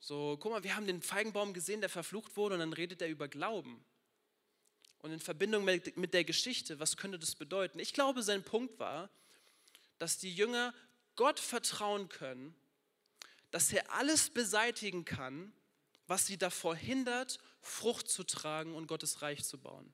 [0.00, 3.08] So, guck mal, wir haben den Feigenbaum gesehen, der verflucht wurde, und dann redet er
[3.08, 3.84] über Glauben.
[4.98, 7.78] Und in Verbindung mit, mit der Geschichte, was könnte das bedeuten?
[7.78, 9.10] Ich glaube, sein Punkt war,
[9.98, 10.74] dass die Jünger
[11.16, 12.54] Gott vertrauen können
[13.50, 15.52] dass er alles beseitigen kann,
[16.06, 19.92] was sie davor hindert, Frucht zu tragen und Gottes Reich zu bauen.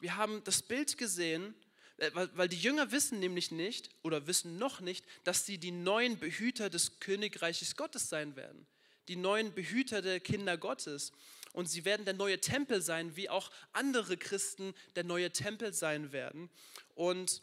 [0.00, 1.54] Wir haben das Bild gesehen,
[1.98, 6.18] äh, weil die Jünger wissen nämlich nicht oder wissen noch nicht, dass sie die neuen
[6.18, 8.66] Behüter des Königreiches Gottes sein werden.
[9.08, 11.12] Die neuen Behüter der Kinder Gottes.
[11.52, 16.12] Und sie werden der neue Tempel sein, wie auch andere Christen der neue Tempel sein
[16.12, 16.48] werden.
[16.94, 17.42] Und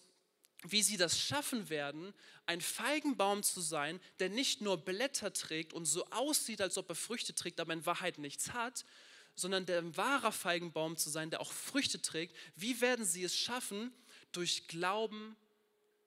[0.72, 2.14] wie sie das schaffen werden,
[2.46, 6.96] ein Feigenbaum zu sein, der nicht nur Blätter trägt und so aussieht, als ob er
[6.96, 8.86] Früchte trägt, aber in Wahrheit nichts hat,
[9.36, 12.36] sondern der ein wahrer Feigenbaum zu sein, der auch Früchte trägt.
[12.56, 13.94] Wie werden sie es schaffen?
[14.32, 15.36] Durch Glauben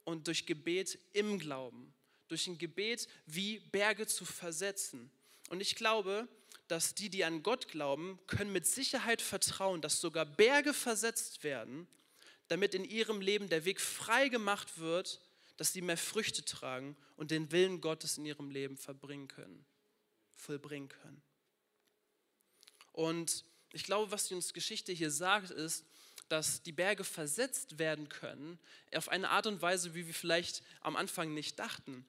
[0.04, 1.94] und durch Gebet im Glauben.
[2.28, 5.10] Durch ein Gebet, wie Berge zu versetzen.
[5.48, 6.28] Und ich glaube,
[6.68, 11.88] dass die, die an Gott glauben, können mit Sicherheit vertrauen, dass sogar Berge versetzt werden,
[12.50, 15.20] damit in ihrem Leben der Weg frei gemacht wird,
[15.56, 19.64] dass sie mehr Früchte tragen und den Willen Gottes in ihrem Leben verbringen können,
[20.34, 21.22] vollbringen können.
[22.92, 25.84] Und Ich glaube, was die uns Geschichte hier sagt, ist,
[26.28, 28.58] dass die Berge versetzt werden können
[28.92, 32.04] auf eine Art und Weise, wie wir vielleicht am Anfang nicht dachten.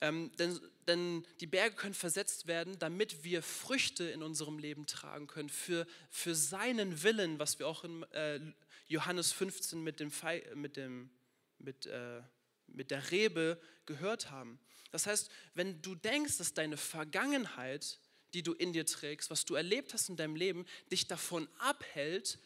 [0.00, 5.26] Ähm, denn, denn, die Berge können versetzt werden, damit wir Früchte in unserem Leben tragen
[5.26, 8.40] können, für, für seinen Willen, was wir auch in äh,
[8.88, 10.10] Johannes 15 mit, dem,
[10.54, 11.10] mit, dem,
[11.58, 12.22] mit, äh,
[12.66, 14.58] mit der Rebe gehört haben.
[14.90, 17.98] Das heißt, wenn du denkst, dass deine Vergangenheit,
[18.34, 22.38] die du in dir trägst, was du erlebt hast in deinem Leben, dich davon abhält,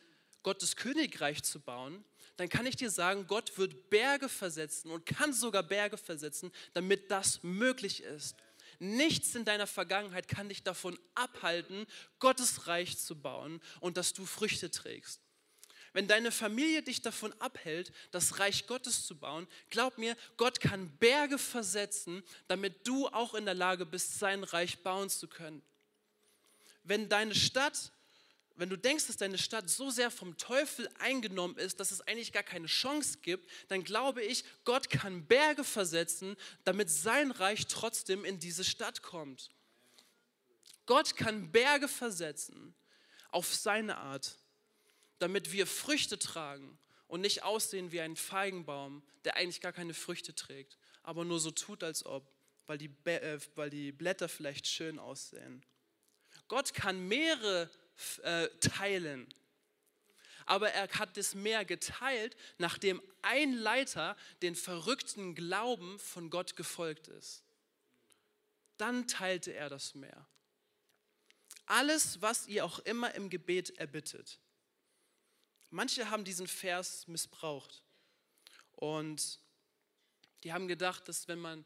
[0.43, 2.05] Gottes Königreich zu bauen,
[2.37, 7.11] dann kann ich dir sagen, Gott wird Berge versetzen und kann sogar Berge versetzen, damit
[7.11, 8.37] das möglich ist.
[8.79, 11.87] Nichts in deiner Vergangenheit kann dich davon abhalten,
[12.19, 15.21] Gottes Reich zu bauen und dass du Früchte trägst.
[15.95, 20.95] Wenn deine Familie dich davon abhält, das Reich Gottes zu bauen, glaub mir, Gott kann
[20.99, 25.63] Berge versetzen, damit du auch in der Lage bist, sein Reich bauen zu können.
[26.83, 27.93] Wenn deine Stadt
[28.57, 32.33] wenn du denkst, dass deine Stadt so sehr vom Teufel eingenommen ist, dass es eigentlich
[32.33, 38.25] gar keine Chance gibt, dann glaube ich, Gott kann Berge versetzen, damit sein Reich trotzdem
[38.25, 39.51] in diese Stadt kommt.
[40.87, 42.75] Gott kann Berge versetzen
[43.31, 44.37] auf seine Art,
[45.19, 50.35] damit wir Früchte tragen und nicht aussehen wie ein Feigenbaum, der eigentlich gar keine Früchte
[50.35, 52.33] trägt, aber nur so tut, als ob,
[52.67, 55.65] weil die, äh, weil die Blätter vielleicht schön aussehen.
[56.49, 57.71] Gott kann mehrere
[58.23, 59.33] äh, teilen.
[60.47, 67.09] Aber er hat das Meer geteilt, nachdem ein Leiter den verrückten Glauben von Gott gefolgt
[67.09, 67.43] ist.
[68.77, 70.27] Dann teilte er das Meer.
[71.67, 74.39] Alles, was ihr auch immer im Gebet erbittet.
[75.71, 77.83] Manche haben diesen Vers missbraucht
[78.77, 79.41] und
[80.45, 81.65] die haben gedacht, dass wenn man,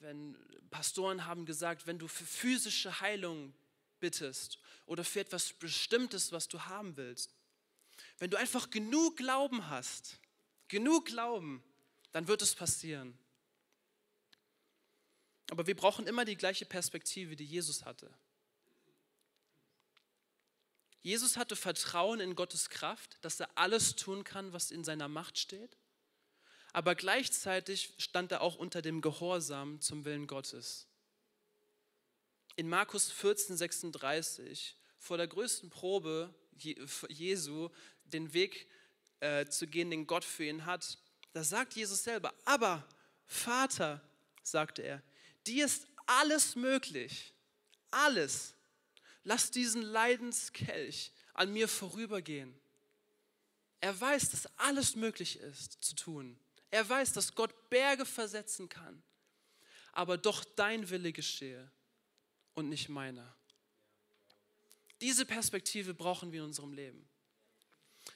[0.00, 0.36] wenn
[0.70, 3.54] Pastoren haben gesagt, wenn du für physische Heilung
[4.04, 7.34] bittest oder für etwas Bestimmtes, was du haben willst.
[8.18, 10.18] Wenn du einfach genug Glauben hast,
[10.68, 11.64] genug Glauben,
[12.12, 13.18] dann wird es passieren.
[15.50, 18.12] Aber wir brauchen immer die gleiche Perspektive, die Jesus hatte.
[21.00, 25.38] Jesus hatte Vertrauen in Gottes Kraft, dass er alles tun kann, was in seiner Macht
[25.38, 25.78] steht.
[26.74, 30.88] Aber gleichzeitig stand er auch unter dem Gehorsam zum Willen Gottes
[32.56, 37.68] in Markus 14, 36 vor der größten Probe Jesu
[38.04, 38.68] den Weg
[39.20, 40.98] äh, zu gehen, den Gott für ihn hat,
[41.32, 42.86] da sagt Jesus selber, aber
[43.26, 44.00] Vater,
[44.42, 45.02] sagte er,
[45.46, 47.32] dir ist alles möglich,
[47.90, 48.54] alles.
[49.24, 52.54] Lass diesen Leidenskelch an mir vorübergehen.
[53.80, 56.38] Er weiß, dass alles möglich ist zu tun.
[56.70, 59.02] Er weiß, dass Gott Berge versetzen kann.
[59.92, 61.70] Aber doch dein Wille geschehe
[62.54, 63.34] und nicht meiner.
[65.00, 67.08] Diese Perspektive brauchen wir in unserem Leben.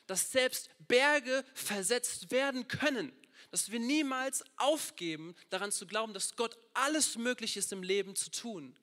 [0.07, 3.13] Dass selbst Berge versetzt werden können.
[3.51, 8.31] Dass wir niemals aufgeben, daran zu glauben, dass Gott alles möglich ist im Leben zu
[8.31, 8.77] tun.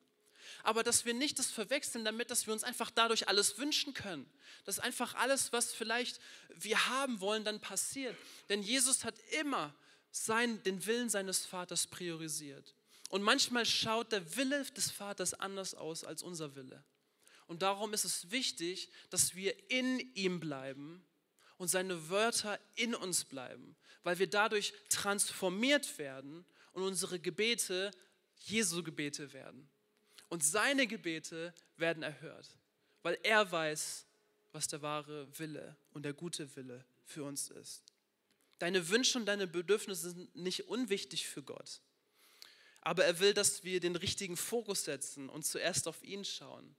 [0.62, 4.28] Aber dass wir nicht das verwechseln damit, dass wir uns einfach dadurch alles wünschen können.
[4.64, 8.16] Dass einfach alles, was vielleicht wir haben wollen, dann passiert.
[8.48, 9.74] Denn Jesus hat immer
[10.10, 12.74] sein, den Willen seines Vaters priorisiert.
[13.08, 16.82] Und manchmal schaut der Wille des Vaters anders aus als unser Wille.
[17.46, 21.06] Und darum ist es wichtig, dass wir in ihm bleiben
[21.58, 27.90] und seine Wörter in uns bleiben, weil wir dadurch transformiert werden und unsere Gebete
[28.40, 29.68] Jesu Gebete werden.
[30.28, 32.58] Und seine Gebete werden erhört,
[33.02, 34.06] weil er weiß,
[34.52, 37.84] was der wahre Wille und der gute Wille für uns ist.
[38.58, 41.80] Deine Wünsche und deine Bedürfnisse sind nicht unwichtig für Gott.
[42.86, 46.76] Aber er will, dass wir den richtigen Fokus setzen und zuerst auf ihn schauen.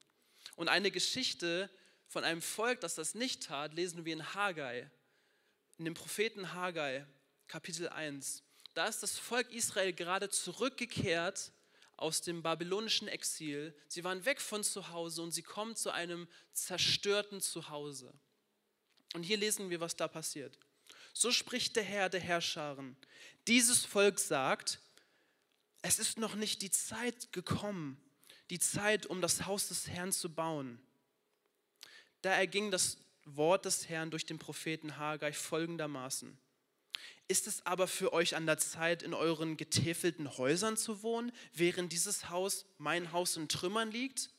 [0.56, 1.70] Und eine Geschichte
[2.08, 4.90] von einem Volk, das das nicht tat, lesen wir in Haggai,
[5.78, 7.06] in dem Propheten Haggai,
[7.50, 8.42] Kapitel 1.
[8.74, 11.52] Da ist das Volk Israel gerade zurückgekehrt
[11.98, 13.76] aus dem babylonischen Exil.
[13.90, 18.14] Sie waren weg von zu Hause und sie kommen zu einem zerstörten Zuhause.
[19.14, 20.58] Und hier lesen wir, was da passiert.
[21.12, 22.96] So spricht der Herr der Herrscharen.
[23.46, 24.80] Dieses Volk sagt,
[25.82, 28.02] es ist noch nicht die Zeit gekommen,
[28.50, 30.80] die Zeit, um das Haus des Herrn zu bauen.
[32.22, 36.38] Da erging das Wort des Herrn durch den Propheten Haggai folgendermaßen.
[37.28, 41.92] Ist es aber für euch an der Zeit, in euren getäfelten Häusern zu wohnen, während
[41.92, 44.30] dieses Haus, mein Haus, in Trümmern liegt?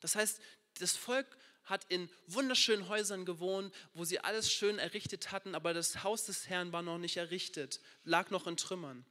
[0.00, 0.40] Das heißt,
[0.78, 1.26] das Volk
[1.64, 6.48] hat in wunderschönen Häusern gewohnt, wo sie alles schön errichtet hatten, aber das Haus des
[6.48, 9.04] Herrn war noch nicht errichtet, lag noch in Trümmern.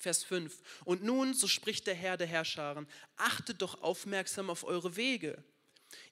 [0.00, 0.62] Vers 5.
[0.84, 5.44] Und nun, so spricht der Herr der Herrscharen, achtet doch aufmerksam auf eure Wege.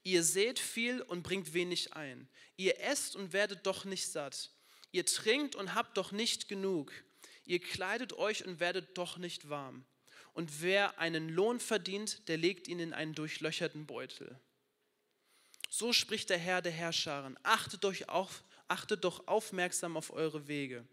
[0.02, 2.28] Ihr seht viel und bringt wenig ein.
[2.56, 4.50] Ihr esst und werdet doch nicht satt.
[4.92, 6.92] Ihr trinkt und habt doch nicht genug.
[7.46, 9.86] Ihr kleidet euch und werdet doch nicht warm.
[10.34, 14.38] Und wer einen Lohn verdient, der legt ihn in einen durchlöcherten Beutel.
[15.70, 17.38] So spricht der Herr der Herrscharen.
[17.42, 20.86] Achtet, euch auf, achtet doch aufmerksam auf eure Wege.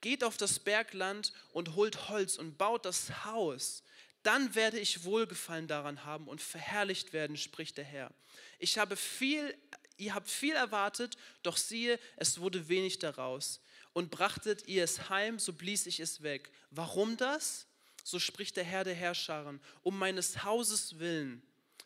[0.00, 3.82] Geht auf das Bergland und holt Holz und baut das Haus.
[4.22, 8.10] Dann werde ich Wohlgefallen daran haben und verherrlicht werden, spricht der Herr.
[8.58, 9.56] Ich habe viel,
[9.98, 13.60] ihr habt viel erwartet, doch siehe, es wurde wenig daraus.
[13.92, 16.50] Und brachtet ihr es heim, so blies ich es weg.
[16.70, 17.66] Warum das?
[18.02, 21.42] So spricht der Herr der Herrscharen, um meines Hauses willen,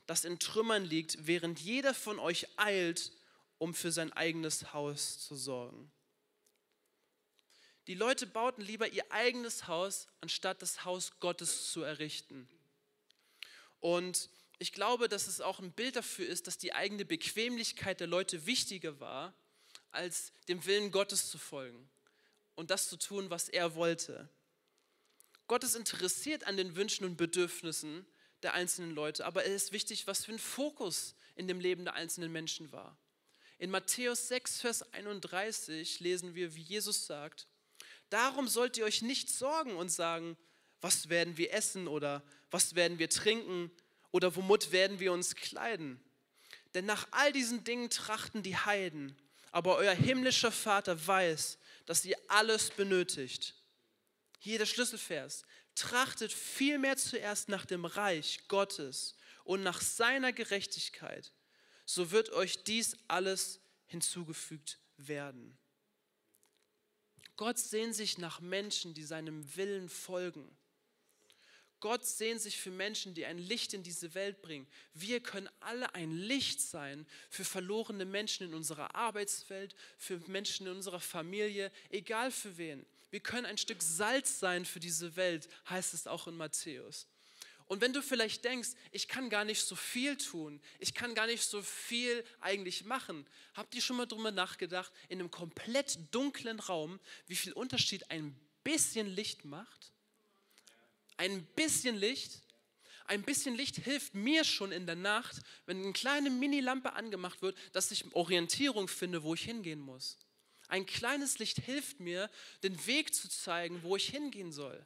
[0.07, 3.12] das in Trümmern liegt, während jeder von euch eilt,
[3.59, 5.92] um für sein eigenes Haus zu sorgen.
[7.90, 12.48] Die Leute bauten lieber ihr eigenes Haus, anstatt das Haus Gottes zu errichten.
[13.81, 18.07] Und ich glaube, dass es auch ein Bild dafür ist, dass die eigene Bequemlichkeit der
[18.07, 19.35] Leute wichtiger war,
[19.90, 21.90] als dem Willen Gottes zu folgen
[22.55, 24.29] und das zu tun, was er wollte.
[25.48, 28.07] Gott ist interessiert an den Wünschen und Bedürfnissen
[28.44, 31.94] der einzelnen Leute, aber es ist wichtig, was für ein Fokus in dem Leben der
[31.94, 32.96] einzelnen Menschen war.
[33.59, 37.48] In Matthäus 6, Vers 31 lesen wir, wie Jesus sagt,
[38.11, 40.37] Darum sollt ihr euch nicht sorgen und sagen,
[40.81, 43.70] was werden wir essen oder was werden wir trinken
[44.11, 46.03] oder womit werden wir uns kleiden.
[46.75, 49.16] Denn nach all diesen Dingen trachten die Heiden,
[49.53, 53.55] aber euer himmlischer Vater weiß, dass ihr alles benötigt.
[54.38, 55.44] Hier der Schlüsselvers.
[55.77, 61.33] Trachtet vielmehr zuerst nach dem Reich Gottes und nach seiner Gerechtigkeit,
[61.87, 65.60] so wird euch dies alles hinzugefügt werden.
[67.40, 70.46] Gott sehnt sich nach Menschen, die seinem Willen folgen.
[71.81, 74.66] Gott sehnt sich für Menschen, die ein Licht in diese Welt bringen.
[74.92, 80.74] Wir können alle ein Licht sein für verlorene Menschen in unserer Arbeitswelt, für Menschen in
[80.74, 82.85] unserer Familie, egal für wen.
[83.09, 87.07] Wir können ein Stück Salz sein für diese Welt, heißt es auch in Matthäus.
[87.71, 91.29] Und wenn du vielleicht denkst, ich kann gar nicht so viel tun, ich kann gar
[91.29, 96.59] nicht so viel eigentlich machen, habt ihr schon mal drüber nachgedacht, in einem komplett dunklen
[96.59, 99.93] Raum, wie viel Unterschied ein bisschen Licht macht?
[101.17, 102.43] Ein bisschen Licht?
[103.05, 107.57] Ein bisschen Licht hilft mir schon in der Nacht, wenn eine kleine Mini-Lampe angemacht wird,
[107.73, 110.19] dass ich Orientierung finde, wo ich hingehen muss.
[110.67, 112.31] Ein kleines Licht hilft mir,
[112.65, 114.85] den Weg zu zeigen, wo ich hingehen soll.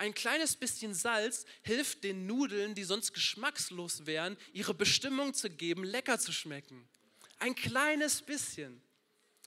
[0.00, 5.84] Ein kleines bisschen Salz hilft den Nudeln, die sonst geschmackslos wären, ihre Bestimmung zu geben,
[5.84, 6.88] lecker zu schmecken.
[7.38, 8.80] Ein kleines bisschen.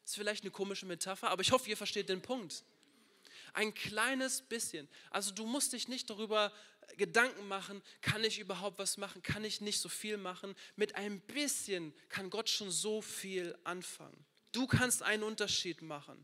[0.06, 2.64] Ist vielleicht eine komische Metapher, aber ich hoffe, ihr versteht den Punkt.
[3.54, 4.88] Ein kleines bisschen.
[5.10, 6.54] Also du musst dich nicht darüber
[6.98, 10.54] Gedanken machen, kann ich überhaupt was machen, kann ich nicht so viel machen.
[10.76, 14.24] Mit ein bisschen kann Gott schon so viel anfangen.
[14.52, 16.24] Du kannst einen Unterschied machen.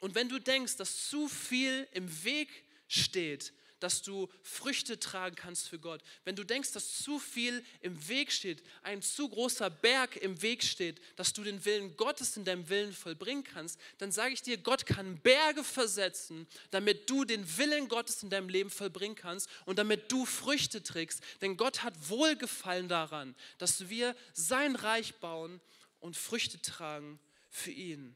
[0.00, 3.52] Und wenn du denkst, dass zu viel im Weg steht,
[3.82, 6.02] dass du Früchte tragen kannst für Gott.
[6.24, 10.62] Wenn du denkst, dass zu viel im Weg steht, ein zu großer Berg im Weg
[10.62, 14.56] steht, dass du den Willen Gottes in deinem Willen vollbringen kannst, dann sage ich dir,
[14.56, 19.78] Gott kann Berge versetzen, damit du den Willen Gottes in deinem Leben vollbringen kannst und
[19.78, 21.20] damit du Früchte trägst.
[21.40, 25.60] Denn Gott hat Wohlgefallen daran, dass wir sein Reich bauen
[25.98, 27.18] und Früchte tragen
[27.50, 28.14] für ihn.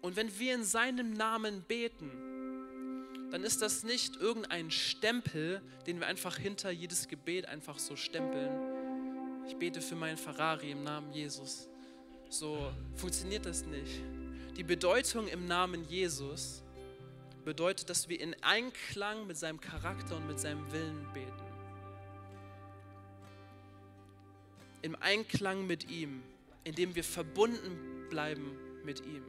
[0.00, 2.37] Und wenn wir in seinem Namen beten,
[3.30, 8.50] dann ist das nicht irgendein Stempel, den wir einfach hinter jedes Gebet einfach so stempeln.
[9.46, 11.68] Ich bete für meinen Ferrari im Namen Jesus.
[12.30, 14.02] So funktioniert das nicht.
[14.56, 16.62] Die Bedeutung im Namen Jesus
[17.44, 21.32] bedeutet, dass wir in Einklang mit seinem Charakter und mit seinem Willen beten.
[24.82, 26.22] Im Einklang mit ihm,
[26.64, 29.24] indem wir verbunden bleiben mit ihm.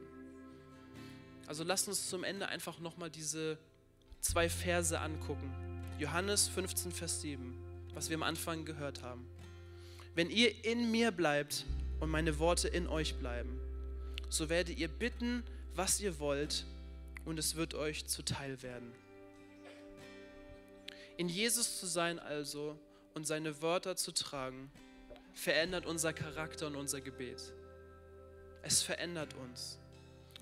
[1.46, 3.58] Also lasst uns zum Ende einfach nochmal diese
[4.20, 5.52] zwei Verse angucken.
[5.98, 7.56] Johannes 15, Vers 7,
[7.94, 9.28] was wir am Anfang gehört haben.
[10.14, 11.64] Wenn ihr in mir bleibt
[12.00, 13.60] und meine Worte in euch bleiben,
[14.28, 15.42] so werdet ihr bitten,
[15.74, 16.64] was ihr wollt,
[17.24, 18.92] und es wird euch zuteil werden.
[21.16, 22.78] In Jesus zu sein also
[23.14, 24.70] und seine Wörter zu tragen,
[25.34, 27.52] verändert unser Charakter und unser Gebet.
[28.62, 29.79] Es verändert uns.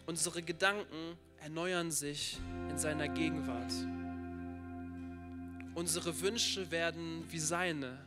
[0.08, 2.38] Unsere Gedanken erneuern sich
[2.70, 3.70] in seiner Gegenwart.
[5.74, 8.06] Unsere Wünsche werden wie seine.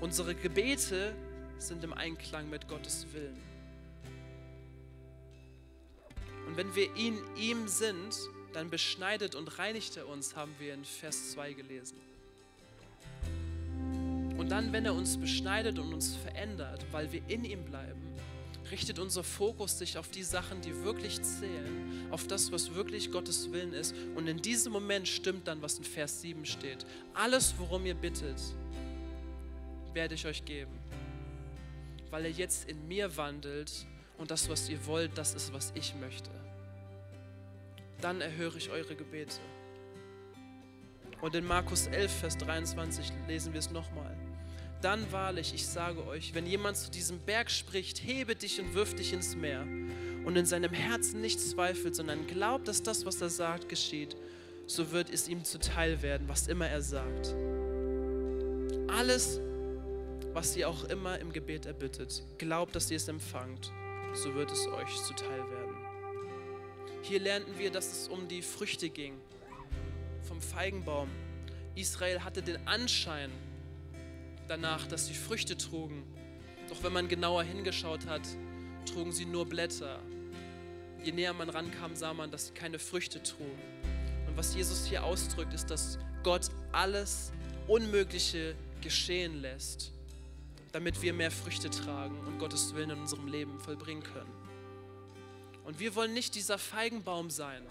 [0.00, 1.14] Unsere Gebete
[1.58, 3.36] sind im Einklang mit Gottes Willen.
[6.46, 8.16] Und wenn wir in ihm sind,
[8.54, 11.98] dann beschneidet und reinigt er uns, haben wir in Vers 2 gelesen.
[14.38, 18.00] Und dann, wenn er uns beschneidet und uns verändert, weil wir in ihm bleiben,
[18.74, 23.52] richtet unser Fokus sich auf die Sachen, die wirklich zählen, auf das, was wirklich Gottes
[23.52, 23.94] Willen ist.
[24.16, 26.84] Und in diesem Moment stimmt dann, was in Vers 7 steht.
[27.14, 28.42] Alles, worum ihr bittet,
[29.92, 30.76] werde ich euch geben.
[32.10, 33.86] Weil er jetzt in mir wandelt
[34.18, 36.30] und das, was ihr wollt, das ist, was ich möchte.
[38.00, 39.38] Dann erhöre ich eure Gebete.
[41.20, 44.16] Und in Markus 11, Vers 23 lesen wir es nochmal.
[44.84, 48.94] Dann wahrlich, ich sage euch, wenn jemand zu diesem Berg spricht, hebe dich und wirf
[48.94, 49.66] dich ins Meer
[50.26, 54.14] und in seinem Herzen nicht zweifelt, sondern glaubt, dass das, was er sagt, geschieht,
[54.66, 57.34] so wird es ihm zuteil werden, was immer er sagt.
[58.88, 59.40] Alles,
[60.34, 63.72] was ihr auch immer im Gebet erbittet, glaubt, dass ihr es empfangt,
[64.12, 65.76] so wird es euch zuteil werden.
[67.00, 69.14] Hier lernten wir, dass es um die Früchte ging
[70.28, 71.08] vom Feigenbaum.
[71.74, 73.30] Israel hatte den Anschein,
[74.48, 76.02] danach, dass sie Früchte trugen.
[76.68, 78.22] Doch wenn man genauer hingeschaut hat,
[78.86, 80.00] trugen sie nur Blätter.
[81.02, 83.62] Je näher man rankam, sah man, dass sie keine Früchte trugen.
[84.26, 87.32] Und was Jesus hier ausdrückt, ist, dass Gott alles
[87.66, 89.92] Unmögliche geschehen lässt,
[90.72, 94.32] damit wir mehr Früchte tragen und Gottes Willen in unserem Leben vollbringen können.
[95.64, 97.62] Und wir wollen nicht dieser Feigenbaum sein.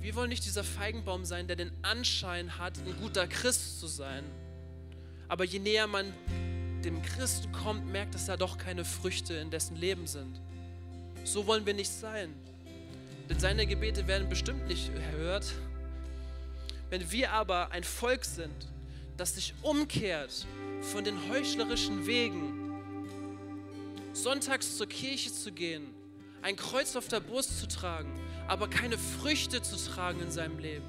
[0.00, 4.24] Wir wollen nicht dieser Feigenbaum sein, der den Anschein hat, ein guter Christ zu sein,
[5.30, 6.12] aber je näher man
[6.84, 10.40] dem Christ kommt, merkt, dass da doch keine Früchte in dessen Leben sind.
[11.22, 12.34] So wollen wir nicht sein.
[13.28, 15.46] Denn seine Gebete werden bestimmt nicht erhört.
[16.90, 18.66] Wenn wir aber ein Volk sind,
[19.16, 20.46] das sich umkehrt
[20.80, 22.74] von den heuchlerischen Wegen,
[24.12, 25.94] sonntags zur Kirche zu gehen,
[26.42, 28.10] ein Kreuz auf der Brust zu tragen,
[28.48, 30.86] aber keine Früchte zu tragen in seinem Leben,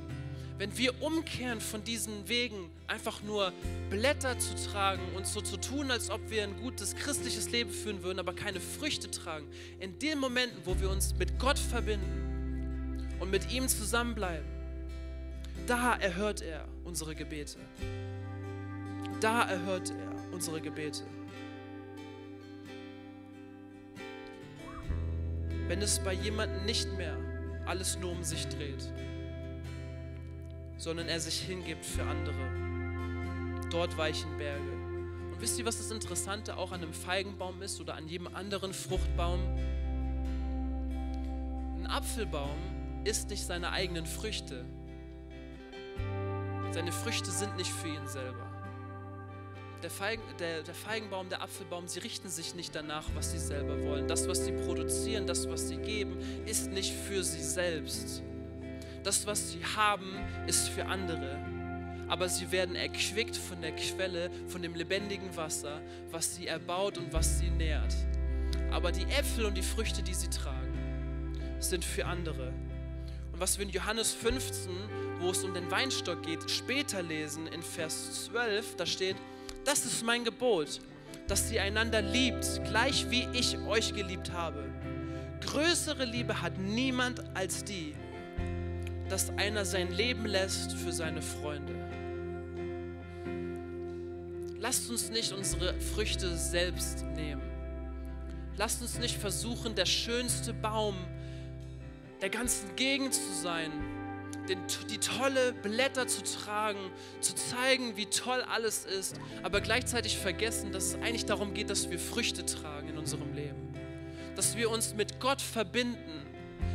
[0.62, 3.52] wenn wir umkehren von diesen Wegen, einfach nur
[3.90, 8.04] Blätter zu tragen und so zu tun, als ob wir ein gutes christliches Leben führen
[8.04, 9.48] würden, aber keine Früchte tragen,
[9.80, 14.46] in den Momenten, wo wir uns mit Gott verbinden und mit ihm zusammenbleiben,
[15.66, 17.58] da erhört er unsere Gebete.
[19.20, 21.02] Da erhört er unsere Gebete.
[25.68, 27.18] Wenn es bei jemandem nicht mehr
[27.66, 28.92] alles nur um sich dreht,
[30.82, 33.70] sondern er sich hingibt für andere.
[33.70, 34.72] Dort weichen Berge.
[35.32, 38.74] Und wisst ihr, was das Interessante auch an einem Feigenbaum ist oder an jedem anderen
[38.74, 39.40] Fruchtbaum?
[41.78, 42.58] Ein Apfelbaum
[43.04, 44.66] isst nicht seine eigenen Früchte.
[46.72, 48.48] Seine Früchte sind nicht für ihn selber.
[49.84, 53.84] Der, Feigen, der, der, Feigenbaum, der Apfelbaum, sie richten sich nicht danach, was sie selber
[53.84, 54.08] wollen.
[54.08, 56.18] Das, was sie produzieren, das, was sie geben,
[56.48, 58.24] ist nicht für sie selbst,
[59.04, 61.38] das, was sie haben, ist für andere.
[62.08, 65.82] Aber sie werden erquickt von der Quelle, von dem lebendigen Wasser,
[66.12, 67.96] was sie erbaut und was sie nährt.
[68.72, 72.54] Aber die Äpfel und die Früchte, die sie tragen, sind für andere.
[73.32, 74.72] Und was wir in Johannes 15,
[75.20, 79.16] wo es um den Weinstock geht, später lesen, in Vers 12, da steht,
[79.66, 80.80] das ist mein Gebot,
[81.28, 84.66] dass ihr einander liebt, gleich wie ich euch geliebt habe.
[85.42, 87.96] Größere Liebe hat niemand als die,
[89.12, 91.76] dass einer sein Leben lässt für seine Freunde.
[94.58, 97.42] Lasst uns nicht unsere Früchte selbst nehmen.
[98.56, 100.96] Lasst uns nicht versuchen, der schönste Baum
[102.22, 103.72] der ganzen Gegend zu sein,
[104.48, 104.60] den,
[104.90, 106.80] die tolle Blätter zu tragen,
[107.20, 111.90] zu zeigen, wie toll alles ist, aber gleichzeitig vergessen, dass es eigentlich darum geht, dass
[111.90, 113.74] wir Früchte tragen in unserem Leben,
[114.38, 116.31] dass wir uns mit Gott verbinden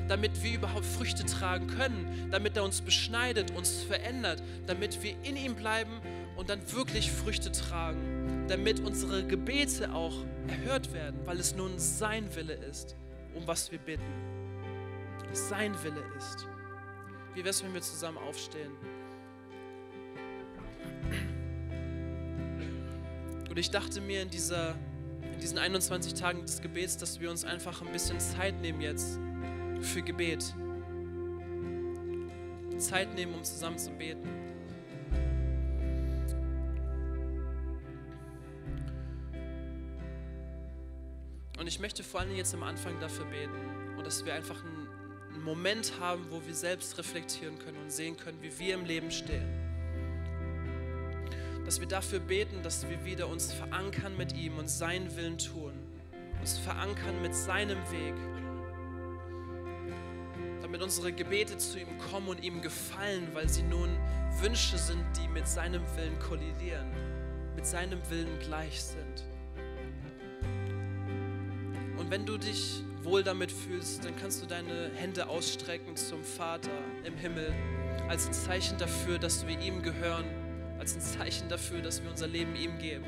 [0.08, 5.36] damit wir überhaupt Früchte tragen können, damit er uns beschneidet, uns verändert, damit wir in
[5.36, 6.00] ihm bleiben
[6.36, 10.14] und dann wirklich Früchte tragen, damit unsere Gebete auch
[10.48, 12.94] erhört werden, weil es nun sein Wille ist,
[13.34, 14.04] um was wir bitten.
[15.32, 16.46] Sein Wille ist.
[17.34, 18.72] Wie wäre es, wenn wir zusammen aufstehen?
[23.50, 24.74] Und ich dachte mir in, dieser,
[25.32, 29.18] in diesen 21 Tagen des Gebets, dass wir uns einfach ein bisschen Zeit nehmen jetzt
[29.80, 30.54] für Gebet.
[32.78, 34.28] Zeit nehmen, um zusammen zu beten.
[41.58, 44.86] Und ich möchte vor allem jetzt am Anfang dafür beten und dass wir einfach einen,
[45.42, 49.46] Moment haben, wo wir selbst reflektieren können und sehen können, wie wir im Leben stehen.
[51.64, 55.72] Dass wir dafür beten, dass wir wieder uns verankern mit ihm und seinen Willen tun,
[56.40, 58.14] uns verankern mit seinem Weg
[60.66, 63.88] damit unsere Gebete zu ihm kommen und ihm gefallen, weil sie nun
[64.40, 66.90] Wünsche sind, die mit seinem Willen kollidieren.
[67.54, 69.24] mit seinem Willen gleich sind.
[71.96, 76.70] Und wenn du dich wohl damit fühlst, dann kannst du deine Hände ausstrecken zum Vater
[77.04, 77.54] im Himmel
[78.08, 80.26] als ein Zeichen dafür, dass wir ihm gehören,
[80.78, 83.06] als ein Zeichen dafür, dass wir unser Leben ihm geben.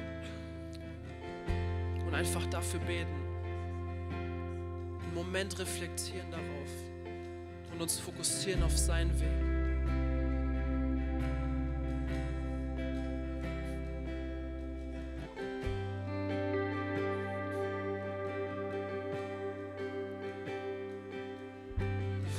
[2.07, 3.21] Und einfach dafür beten.
[5.03, 6.88] Einen Moment reflektieren darauf
[7.79, 9.29] und uns fokussieren auf seinen Weg.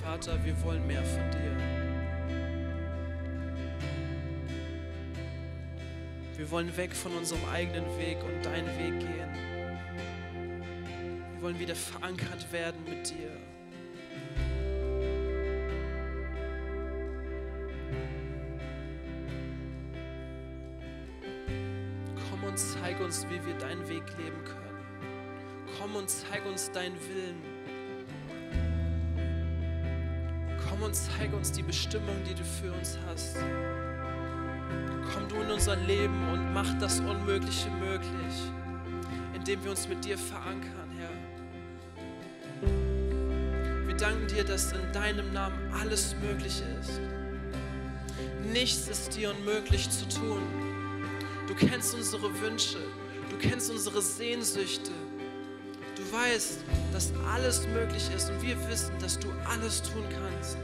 [0.04, 1.58] Vater, wir wollen mehr von dir.
[6.36, 9.30] Wir wollen weg von unserem eigenen Weg und deinen Weg gehen.
[11.34, 13.59] Wir wollen wieder verankert werden mit dir.
[22.50, 24.84] Und zeig uns, wie wir deinen Weg leben können.
[25.78, 27.36] Komm und zeig uns deinen Willen.
[30.68, 33.38] Komm und zeig uns die Bestimmung, die du für uns hast.
[35.14, 38.34] Komm du in unser Leben und mach das Unmögliche möglich,
[39.36, 41.12] indem wir uns mit dir verankern, Herr.
[43.88, 47.00] Wir danken dir, dass in deinem Namen alles möglich ist.
[48.52, 50.69] Nichts ist dir unmöglich zu tun.
[51.50, 52.78] Du kennst unsere Wünsche,
[53.32, 54.92] du kennst unsere Sehnsüchte.
[55.96, 56.60] Du weißt,
[56.94, 60.60] dass alles möglich ist und wir wissen, dass du alles tun kannst.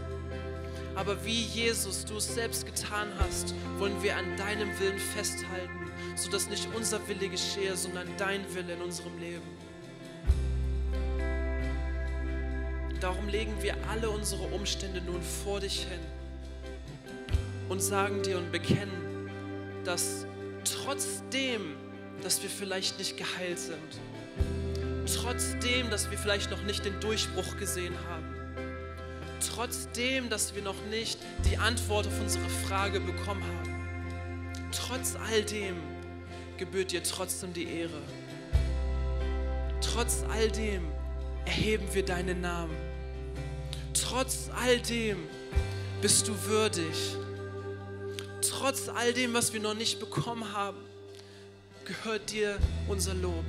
[0.93, 6.49] Aber wie Jesus du es selbst getan hast, wollen wir an deinem Willen festhalten, sodass
[6.49, 9.57] nicht unser Wille geschehe, sondern dein Wille in unserem Leben.
[13.01, 15.99] Darum legen wir alle unsere Umstände nun vor dich hin
[17.69, 19.31] und sagen dir und bekennen,
[19.83, 20.27] dass
[20.86, 21.75] trotzdem,
[22.21, 23.77] dass wir vielleicht nicht geheilt sind,
[25.21, 28.36] trotzdem, dass wir vielleicht noch nicht den Durchbruch gesehen haben,
[29.53, 31.19] trotzdem, dass wir noch nicht
[31.49, 35.75] die Antwort auf unsere Frage bekommen haben, trotz all dem
[36.57, 38.01] gebührt dir trotzdem die Ehre.
[39.81, 40.83] Trotz all dem
[41.45, 42.75] erheben wir deinen Namen.
[43.93, 45.17] Trotz all dem
[46.01, 47.17] bist du würdig.
[48.66, 50.80] Trotz all dem, was wir noch nicht bekommen haben,
[51.86, 52.57] gehört dir
[52.88, 53.45] unser Lob.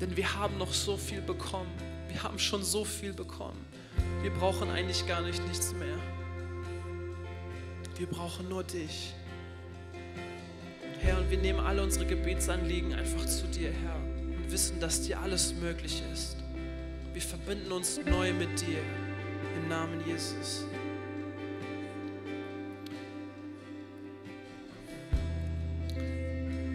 [0.00, 1.72] Denn wir haben noch so viel bekommen.
[2.06, 3.66] Wir haben schon so viel bekommen.
[4.22, 5.98] Wir brauchen eigentlich gar nicht nichts mehr.
[7.96, 9.12] Wir brauchen nur dich.
[11.00, 15.18] Herr, und wir nehmen alle unsere Gebetsanliegen einfach zu dir, Herr, und wissen, dass dir
[15.18, 16.36] alles möglich ist.
[17.12, 18.78] Wir verbinden uns neu mit dir
[19.56, 20.64] im Namen Jesus.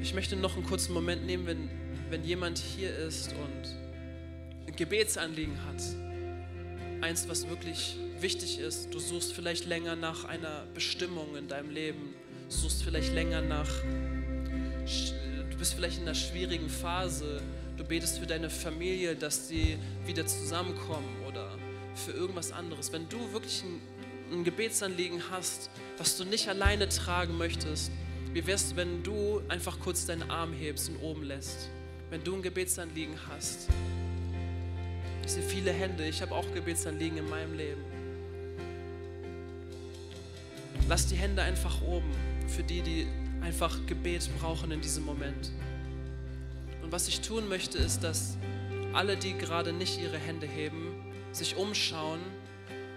[0.10, 1.70] Ich möchte noch einen kurzen Moment nehmen, wenn,
[2.10, 3.76] wenn jemand hier ist und
[4.66, 5.84] ein Gebetsanliegen hat,
[7.04, 12.16] eins, was wirklich wichtig ist, du suchst vielleicht länger nach einer Bestimmung in deinem Leben,
[12.50, 13.70] du suchst vielleicht länger nach,
[14.82, 17.44] du bist vielleicht in einer schwierigen Phase,
[17.78, 21.56] du betest für deine Familie, dass sie wieder zusammenkommen oder
[21.94, 22.92] für irgendwas anderes.
[22.92, 27.92] Wenn du wirklich ein, ein Gebetsanliegen hast, was du nicht alleine tragen möchtest,
[28.34, 31.70] wie wär's, wenn du einfach kurz deinen Arm hebst und oben lässt?
[32.12, 33.68] Wenn du ein Gebetsanliegen hast,
[35.26, 36.08] ich sehe viele Hände.
[36.08, 37.84] Ich habe auch Gebetsanliegen in meinem Leben.
[40.88, 42.12] Lass die Hände einfach oben
[42.48, 43.08] für die, die
[43.42, 45.52] einfach Gebet brauchen in diesem Moment.
[46.84, 48.38] Und was ich tun möchte, ist, dass
[48.94, 52.20] alle, die gerade nicht ihre Hände heben, sich umschauen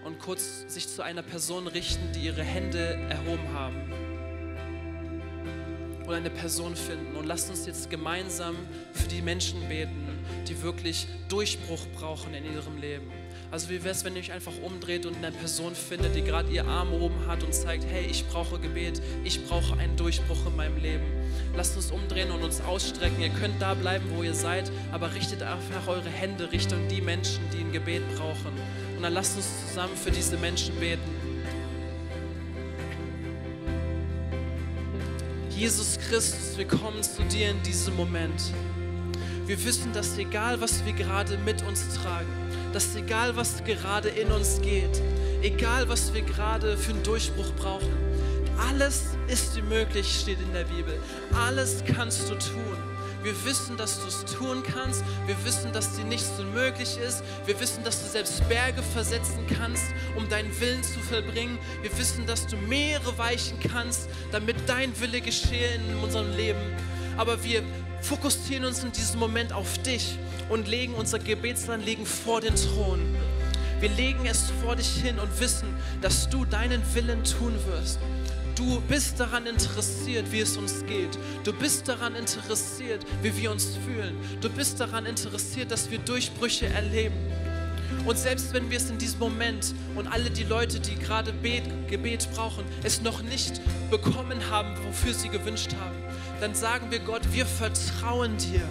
[0.05, 4.12] und kurz sich zu einer Person richten, die ihre Hände erhoben haben
[6.13, 7.17] oder eine Person finden.
[7.17, 8.55] Und lasst uns jetzt gemeinsam
[8.93, 10.07] für die Menschen beten,
[10.47, 13.11] die wirklich Durchbruch brauchen in ihrem Leben.
[13.51, 16.51] Also wie wäre es, wenn ihr euch einfach umdreht und eine Person findet, die gerade
[16.51, 20.57] ihr Arm oben hat und zeigt, hey, ich brauche Gebet, ich brauche einen Durchbruch in
[20.57, 21.05] meinem Leben.
[21.57, 23.21] Lasst uns umdrehen und uns ausstrecken.
[23.23, 27.41] Ihr könnt da bleiben, wo ihr seid, aber richtet einfach eure Hände Richtung die Menschen,
[27.55, 28.53] die ein Gebet brauchen.
[28.97, 31.32] Und dann lasst uns zusammen für diese Menschen beten.
[35.63, 38.53] Jesus Christus, wir kommen zu dir in diesem Moment.
[39.47, 42.27] Wir wissen, dass egal, was wir gerade mit uns tragen,
[42.73, 45.01] dass egal, was gerade in uns geht,
[45.41, 47.93] egal, was wir gerade für einen Durchbruch brauchen,
[48.69, 50.99] alles ist dir möglich, steht in der Bibel.
[51.33, 52.92] Alles kannst du tun.
[53.23, 55.05] Wir wissen, dass du es tun kannst.
[55.27, 57.23] Wir wissen, dass dir nichts unmöglich ist.
[57.47, 59.85] Wir wissen, dass du selbst Berge versetzen kannst,
[60.17, 61.59] um deinen Willen zu vollbringen.
[61.83, 66.61] Wir wissen, dass du Meere weichen kannst, damit dein Wille geschehe in unserem Leben.
[67.17, 67.63] Aber wir
[68.01, 70.19] fokussieren uns in diesem Moment auf dich
[70.49, 73.15] und legen unser Gebetsanliegen vor den Thron.
[73.79, 75.69] Wir legen es vor dich hin und wissen,
[76.01, 77.99] dass du deinen Willen tun wirst.
[78.55, 81.19] Du bist daran interessiert, wie es uns geht.
[81.45, 84.15] Du bist daran interessiert, wie wir uns fühlen.
[84.41, 87.17] Du bist daran interessiert, dass wir Durchbrüche erleben.
[88.07, 91.33] Und selbst wenn wir es in diesem Moment und alle die Leute, die gerade
[91.89, 95.97] Gebet brauchen, es noch nicht bekommen haben, wofür sie gewünscht haben,
[96.41, 98.67] dann sagen wir Gott, wir vertrauen dir.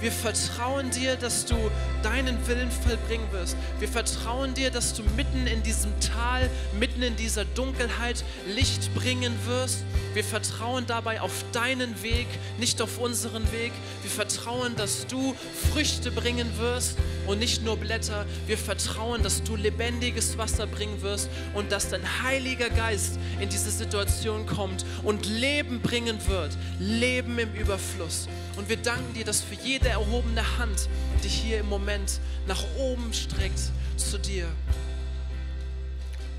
[0.00, 1.56] Wir vertrauen dir, dass du
[2.02, 3.54] deinen Willen vollbringen wirst.
[3.78, 6.48] Wir vertrauen dir, dass du mitten in diesem Tal,
[6.78, 9.84] mitten in dieser Dunkelheit Licht bringen wirst.
[10.14, 12.26] Wir vertrauen dabei auf deinen Weg,
[12.58, 13.72] nicht auf unseren Weg.
[14.02, 15.34] Wir vertrauen, dass du
[15.70, 16.96] Früchte bringen wirst
[17.26, 18.24] und nicht nur Blätter.
[18.46, 23.70] Wir vertrauen, dass du lebendiges Wasser bringen wirst und dass dein Heiliger Geist in diese
[23.70, 26.56] Situation kommt und Leben bringen wird.
[26.78, 28.28] Leben im Überfluss.
[28.56, 30.88] Und wir danken dir, dass für jede erhobene Hand,
[31.22, 34.48] die hier im Moment nach oben streckt zu dir,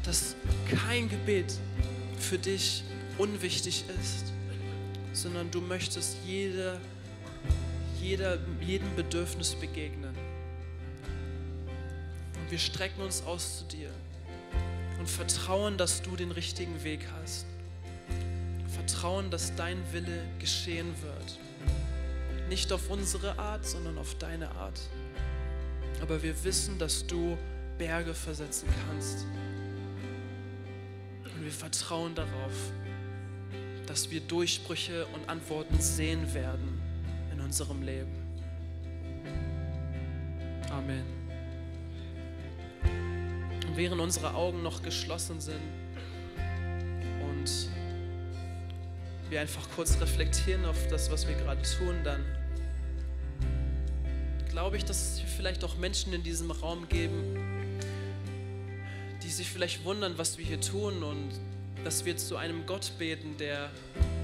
[0.04, 0.36] dass
[0.70, 1.54] kein Gebet
[2.20, 2.84] für dich
[3.18, 4.34] unwichtig ist,
[5.14, 6.80] sondern du möchtest jeder,
[8.02, 10.16] jeder, jedem Bedürfnis begegnen.
[12.40, 13.90] Und wir strecken uns aus zu dir
[15.00, 17.46] und vertrauen, dass du den richtigen Weg hast.
[18.74, 21.40] Vertrauen, dass dein Wille geschehen wird.
[22.52, 24.78] Nicht auf unsere Art, sondern auf deine Art.
[26.02, 27.38] Aber wir wissen, dass du
[27.78, 29.26] Berge versetzen kannst.
[31.24, 32.74] Und wir vertrauen darauf,
[33.86, 36.82] dass wir Durchbrüche und Antworten sehen werden
[37.32, 38.12] in unserem Leben.
[40.72, 41.06] Amen.
[43.66, 45.62] Und während unsere Augen noch geschlossen sind
[47.30, 47.50] und
[49.30, 52.26] wir einfach kurz reflektieren auf das, was wir gerade tun, dann
[54.52, 57.80] glaube ich, dass es vielleicht auch Menschen in diesem Raum geben,
[59.24, 61.30] die sich vielleicht wundern, was wir hier tun und
[61.84, 63.72] dass wir zu einem Gott beten, der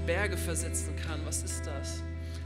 [0.06, 1.20] Berge versetzen kann.
[1.24, 2.02] Was ist das?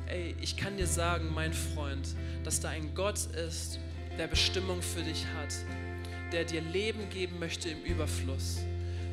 [0.07, 2.15] Ey, ich kann dir sagen, mein Freund,
[2.45, 3.19] dass da ein Gott
[3.49, 3.81] ist,
[4.17, 5.53] der Bestimmung für dich hat,
[6.33, 8.59] der dir Leben geben möchte im Überfluss.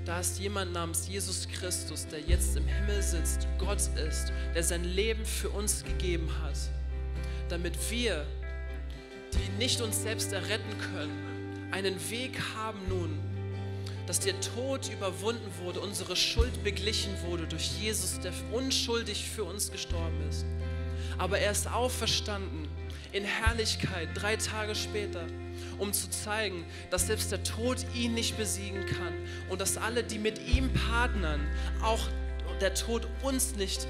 [0.06, 4.84] Da ist jemand namens Jesus Christus, der jetzt im Himmel sitzt, Gott ist, der sein
[4.84, 6.58] Leben für uns gegeben hat,
[7.50, 8.26] damit wir
[9.34, 13.20] die nicht uns selbst erretten können, einen Weg haben nun,
[14.08, 19.72] dass der Tod überwunden wurde, unsere Schuld beglichen wurde durch Jesus, der unschuldig für uns
[19.72, 20.46] gestorben ist.
[21.20, 22.68] Aber er ist auferstanden
[23.12, 25.26] in Herrlichkeit drei Tage später,
[25.78, 29.14] um zu zeigen, dass selbst der Tod ihn nicht besiegen kann
[29.50, 31.42] und dass alle, die mit ihm partnern,
[31.84, 32.02] auch
[32.62, 33.88] der Tod uns nicht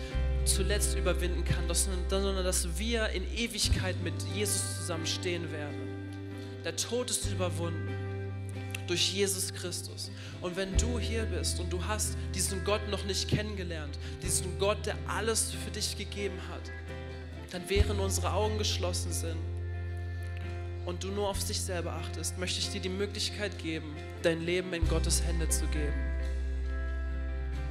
[0.53, 5.89] zuletzt überwinden kann, sondern dass wir in Ewigkeit mit Jesus zusammen stehen werden.
[6.63, 8.09] Der Tod ist überwunden
[8.87, 10.11] durch Jesus Christus.
[10.41, 14.85] Und wenn du hier bist und du hast diesen Gott noch nicht kennengelernt, diesen Gott,
[14.85, 16.71] der alles für dich gegeben hat,
[17.51, 19.37] dann während unsere Augen geschlossen sind
[20.85, 24.73] und du nur auf sich selber achtest, möchte ich dir die Möglichkeit geben, dein Leben
[24.73, 25.93] in Gottes Hände zu geben.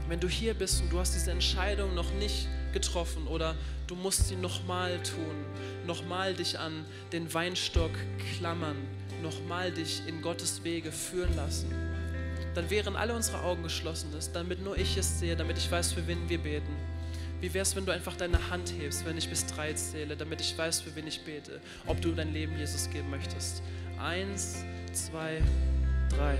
[0.09, 3.55] Wenn du hier bist und du hast diese Entscheidung noch nicht getroffen oder
[3.87, 5.45] du musst sie nochmal tun,
[5.87, 7.93] nochmal dich an den Weinstock
[8.37, 8.77] klammern,
[9.23, 11.73] nochmal dich in Gottes Wege führen lassen,
[12.55, 16.07] dann wären alle unsere Augen geschlossen damit nur ich es sehe, damit ich weiß, für
[16.07, 16.77] wen wir beten.
[17.41, 20.41] Wie wäre es, wenn du einfach deine Hand hebst, wenn ich bis drei zähle, damit
[20.41, 23.63] ich weiß, für wen ich bete, ob du dein Leben Jesus geben möchtest?
[24.01, 25.41] Eins, zwei,
[26.11, 26.37] drei.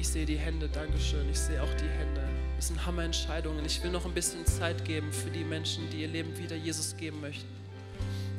[0.00, 1.28] Ich sehe die Hände, Dankeschön.
[1.30, 2.22] Ich sehe auch die Hände.
[2.56, 3.62] Das sind Hammerentscheidungen.
[3.66, 6.96] Ich will noch ein bisschen Zeit geben für die Menschen, die ihr Leben wieder Jesus
[6.96, 7.46] geben möchten.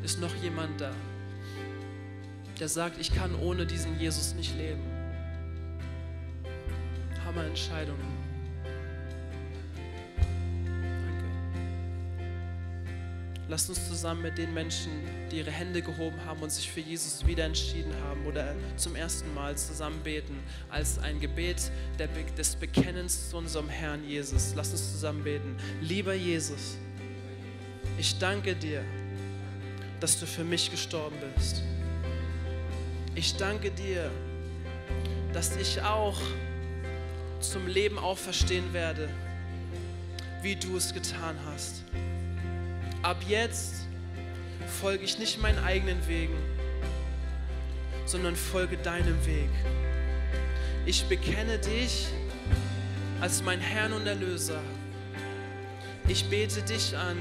[0.03, 0.91] Ist noch jemand da,
[2.59, 4.81] der sagt, ich kann ohne diesen Jesus nicht leben?
[7.25, 8.20] Hammerentscheidungen.
[13.51, 14.93] Lasst uns zusammen mit den Menschen,
[15.29, 19.33] die ihre Hände gehoben haben und sich für Jesus wieder entschieden haben oder zum ersten
[19.33, 21.69] Mal zusammen beten, als ein Gebet
[22.37, 24.53] des Bekennens zu unserem Herrn Jesus.
[24.55, 25.57] Lasst uns zusammen beten.
[25.81, 26.77] Lieber Jesus,
[27.97, 28.85] ich danke dir,
[29.99, 31.61] dass du für mich gestorben bist.
[33.15, 34.09] Ich danke dir,
[35.33, 36.21] dass ich auch
[37.41, 39.09] zum Leben auferstehen werde,
[40.41, 41.83] wie du es getan hast.
[43.03, 43.87] Ab jetzt
[44.79, 46.35] folge ich nicht meinen eigenen Wegen,
[48.05, 49.49] sondern folge deinem Weg.
[50.85, 52.07] Ich bekenne dich
[53.19, 54.59] als mein Herrn und Erlöser.
[56.07, 57.17] Ich bete dich an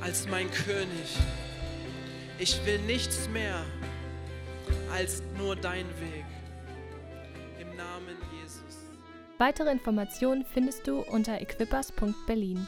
[0.00, 1.18] als mein König.
[2.38, 3.64] Ich will nichts mehr
[4.92, 6.24] als nur dein Weg.
[7.60, 8.86] Im Namen Jesus.
[9.38, 12.66] Weitere Informationen findest du unter equippers.berlin.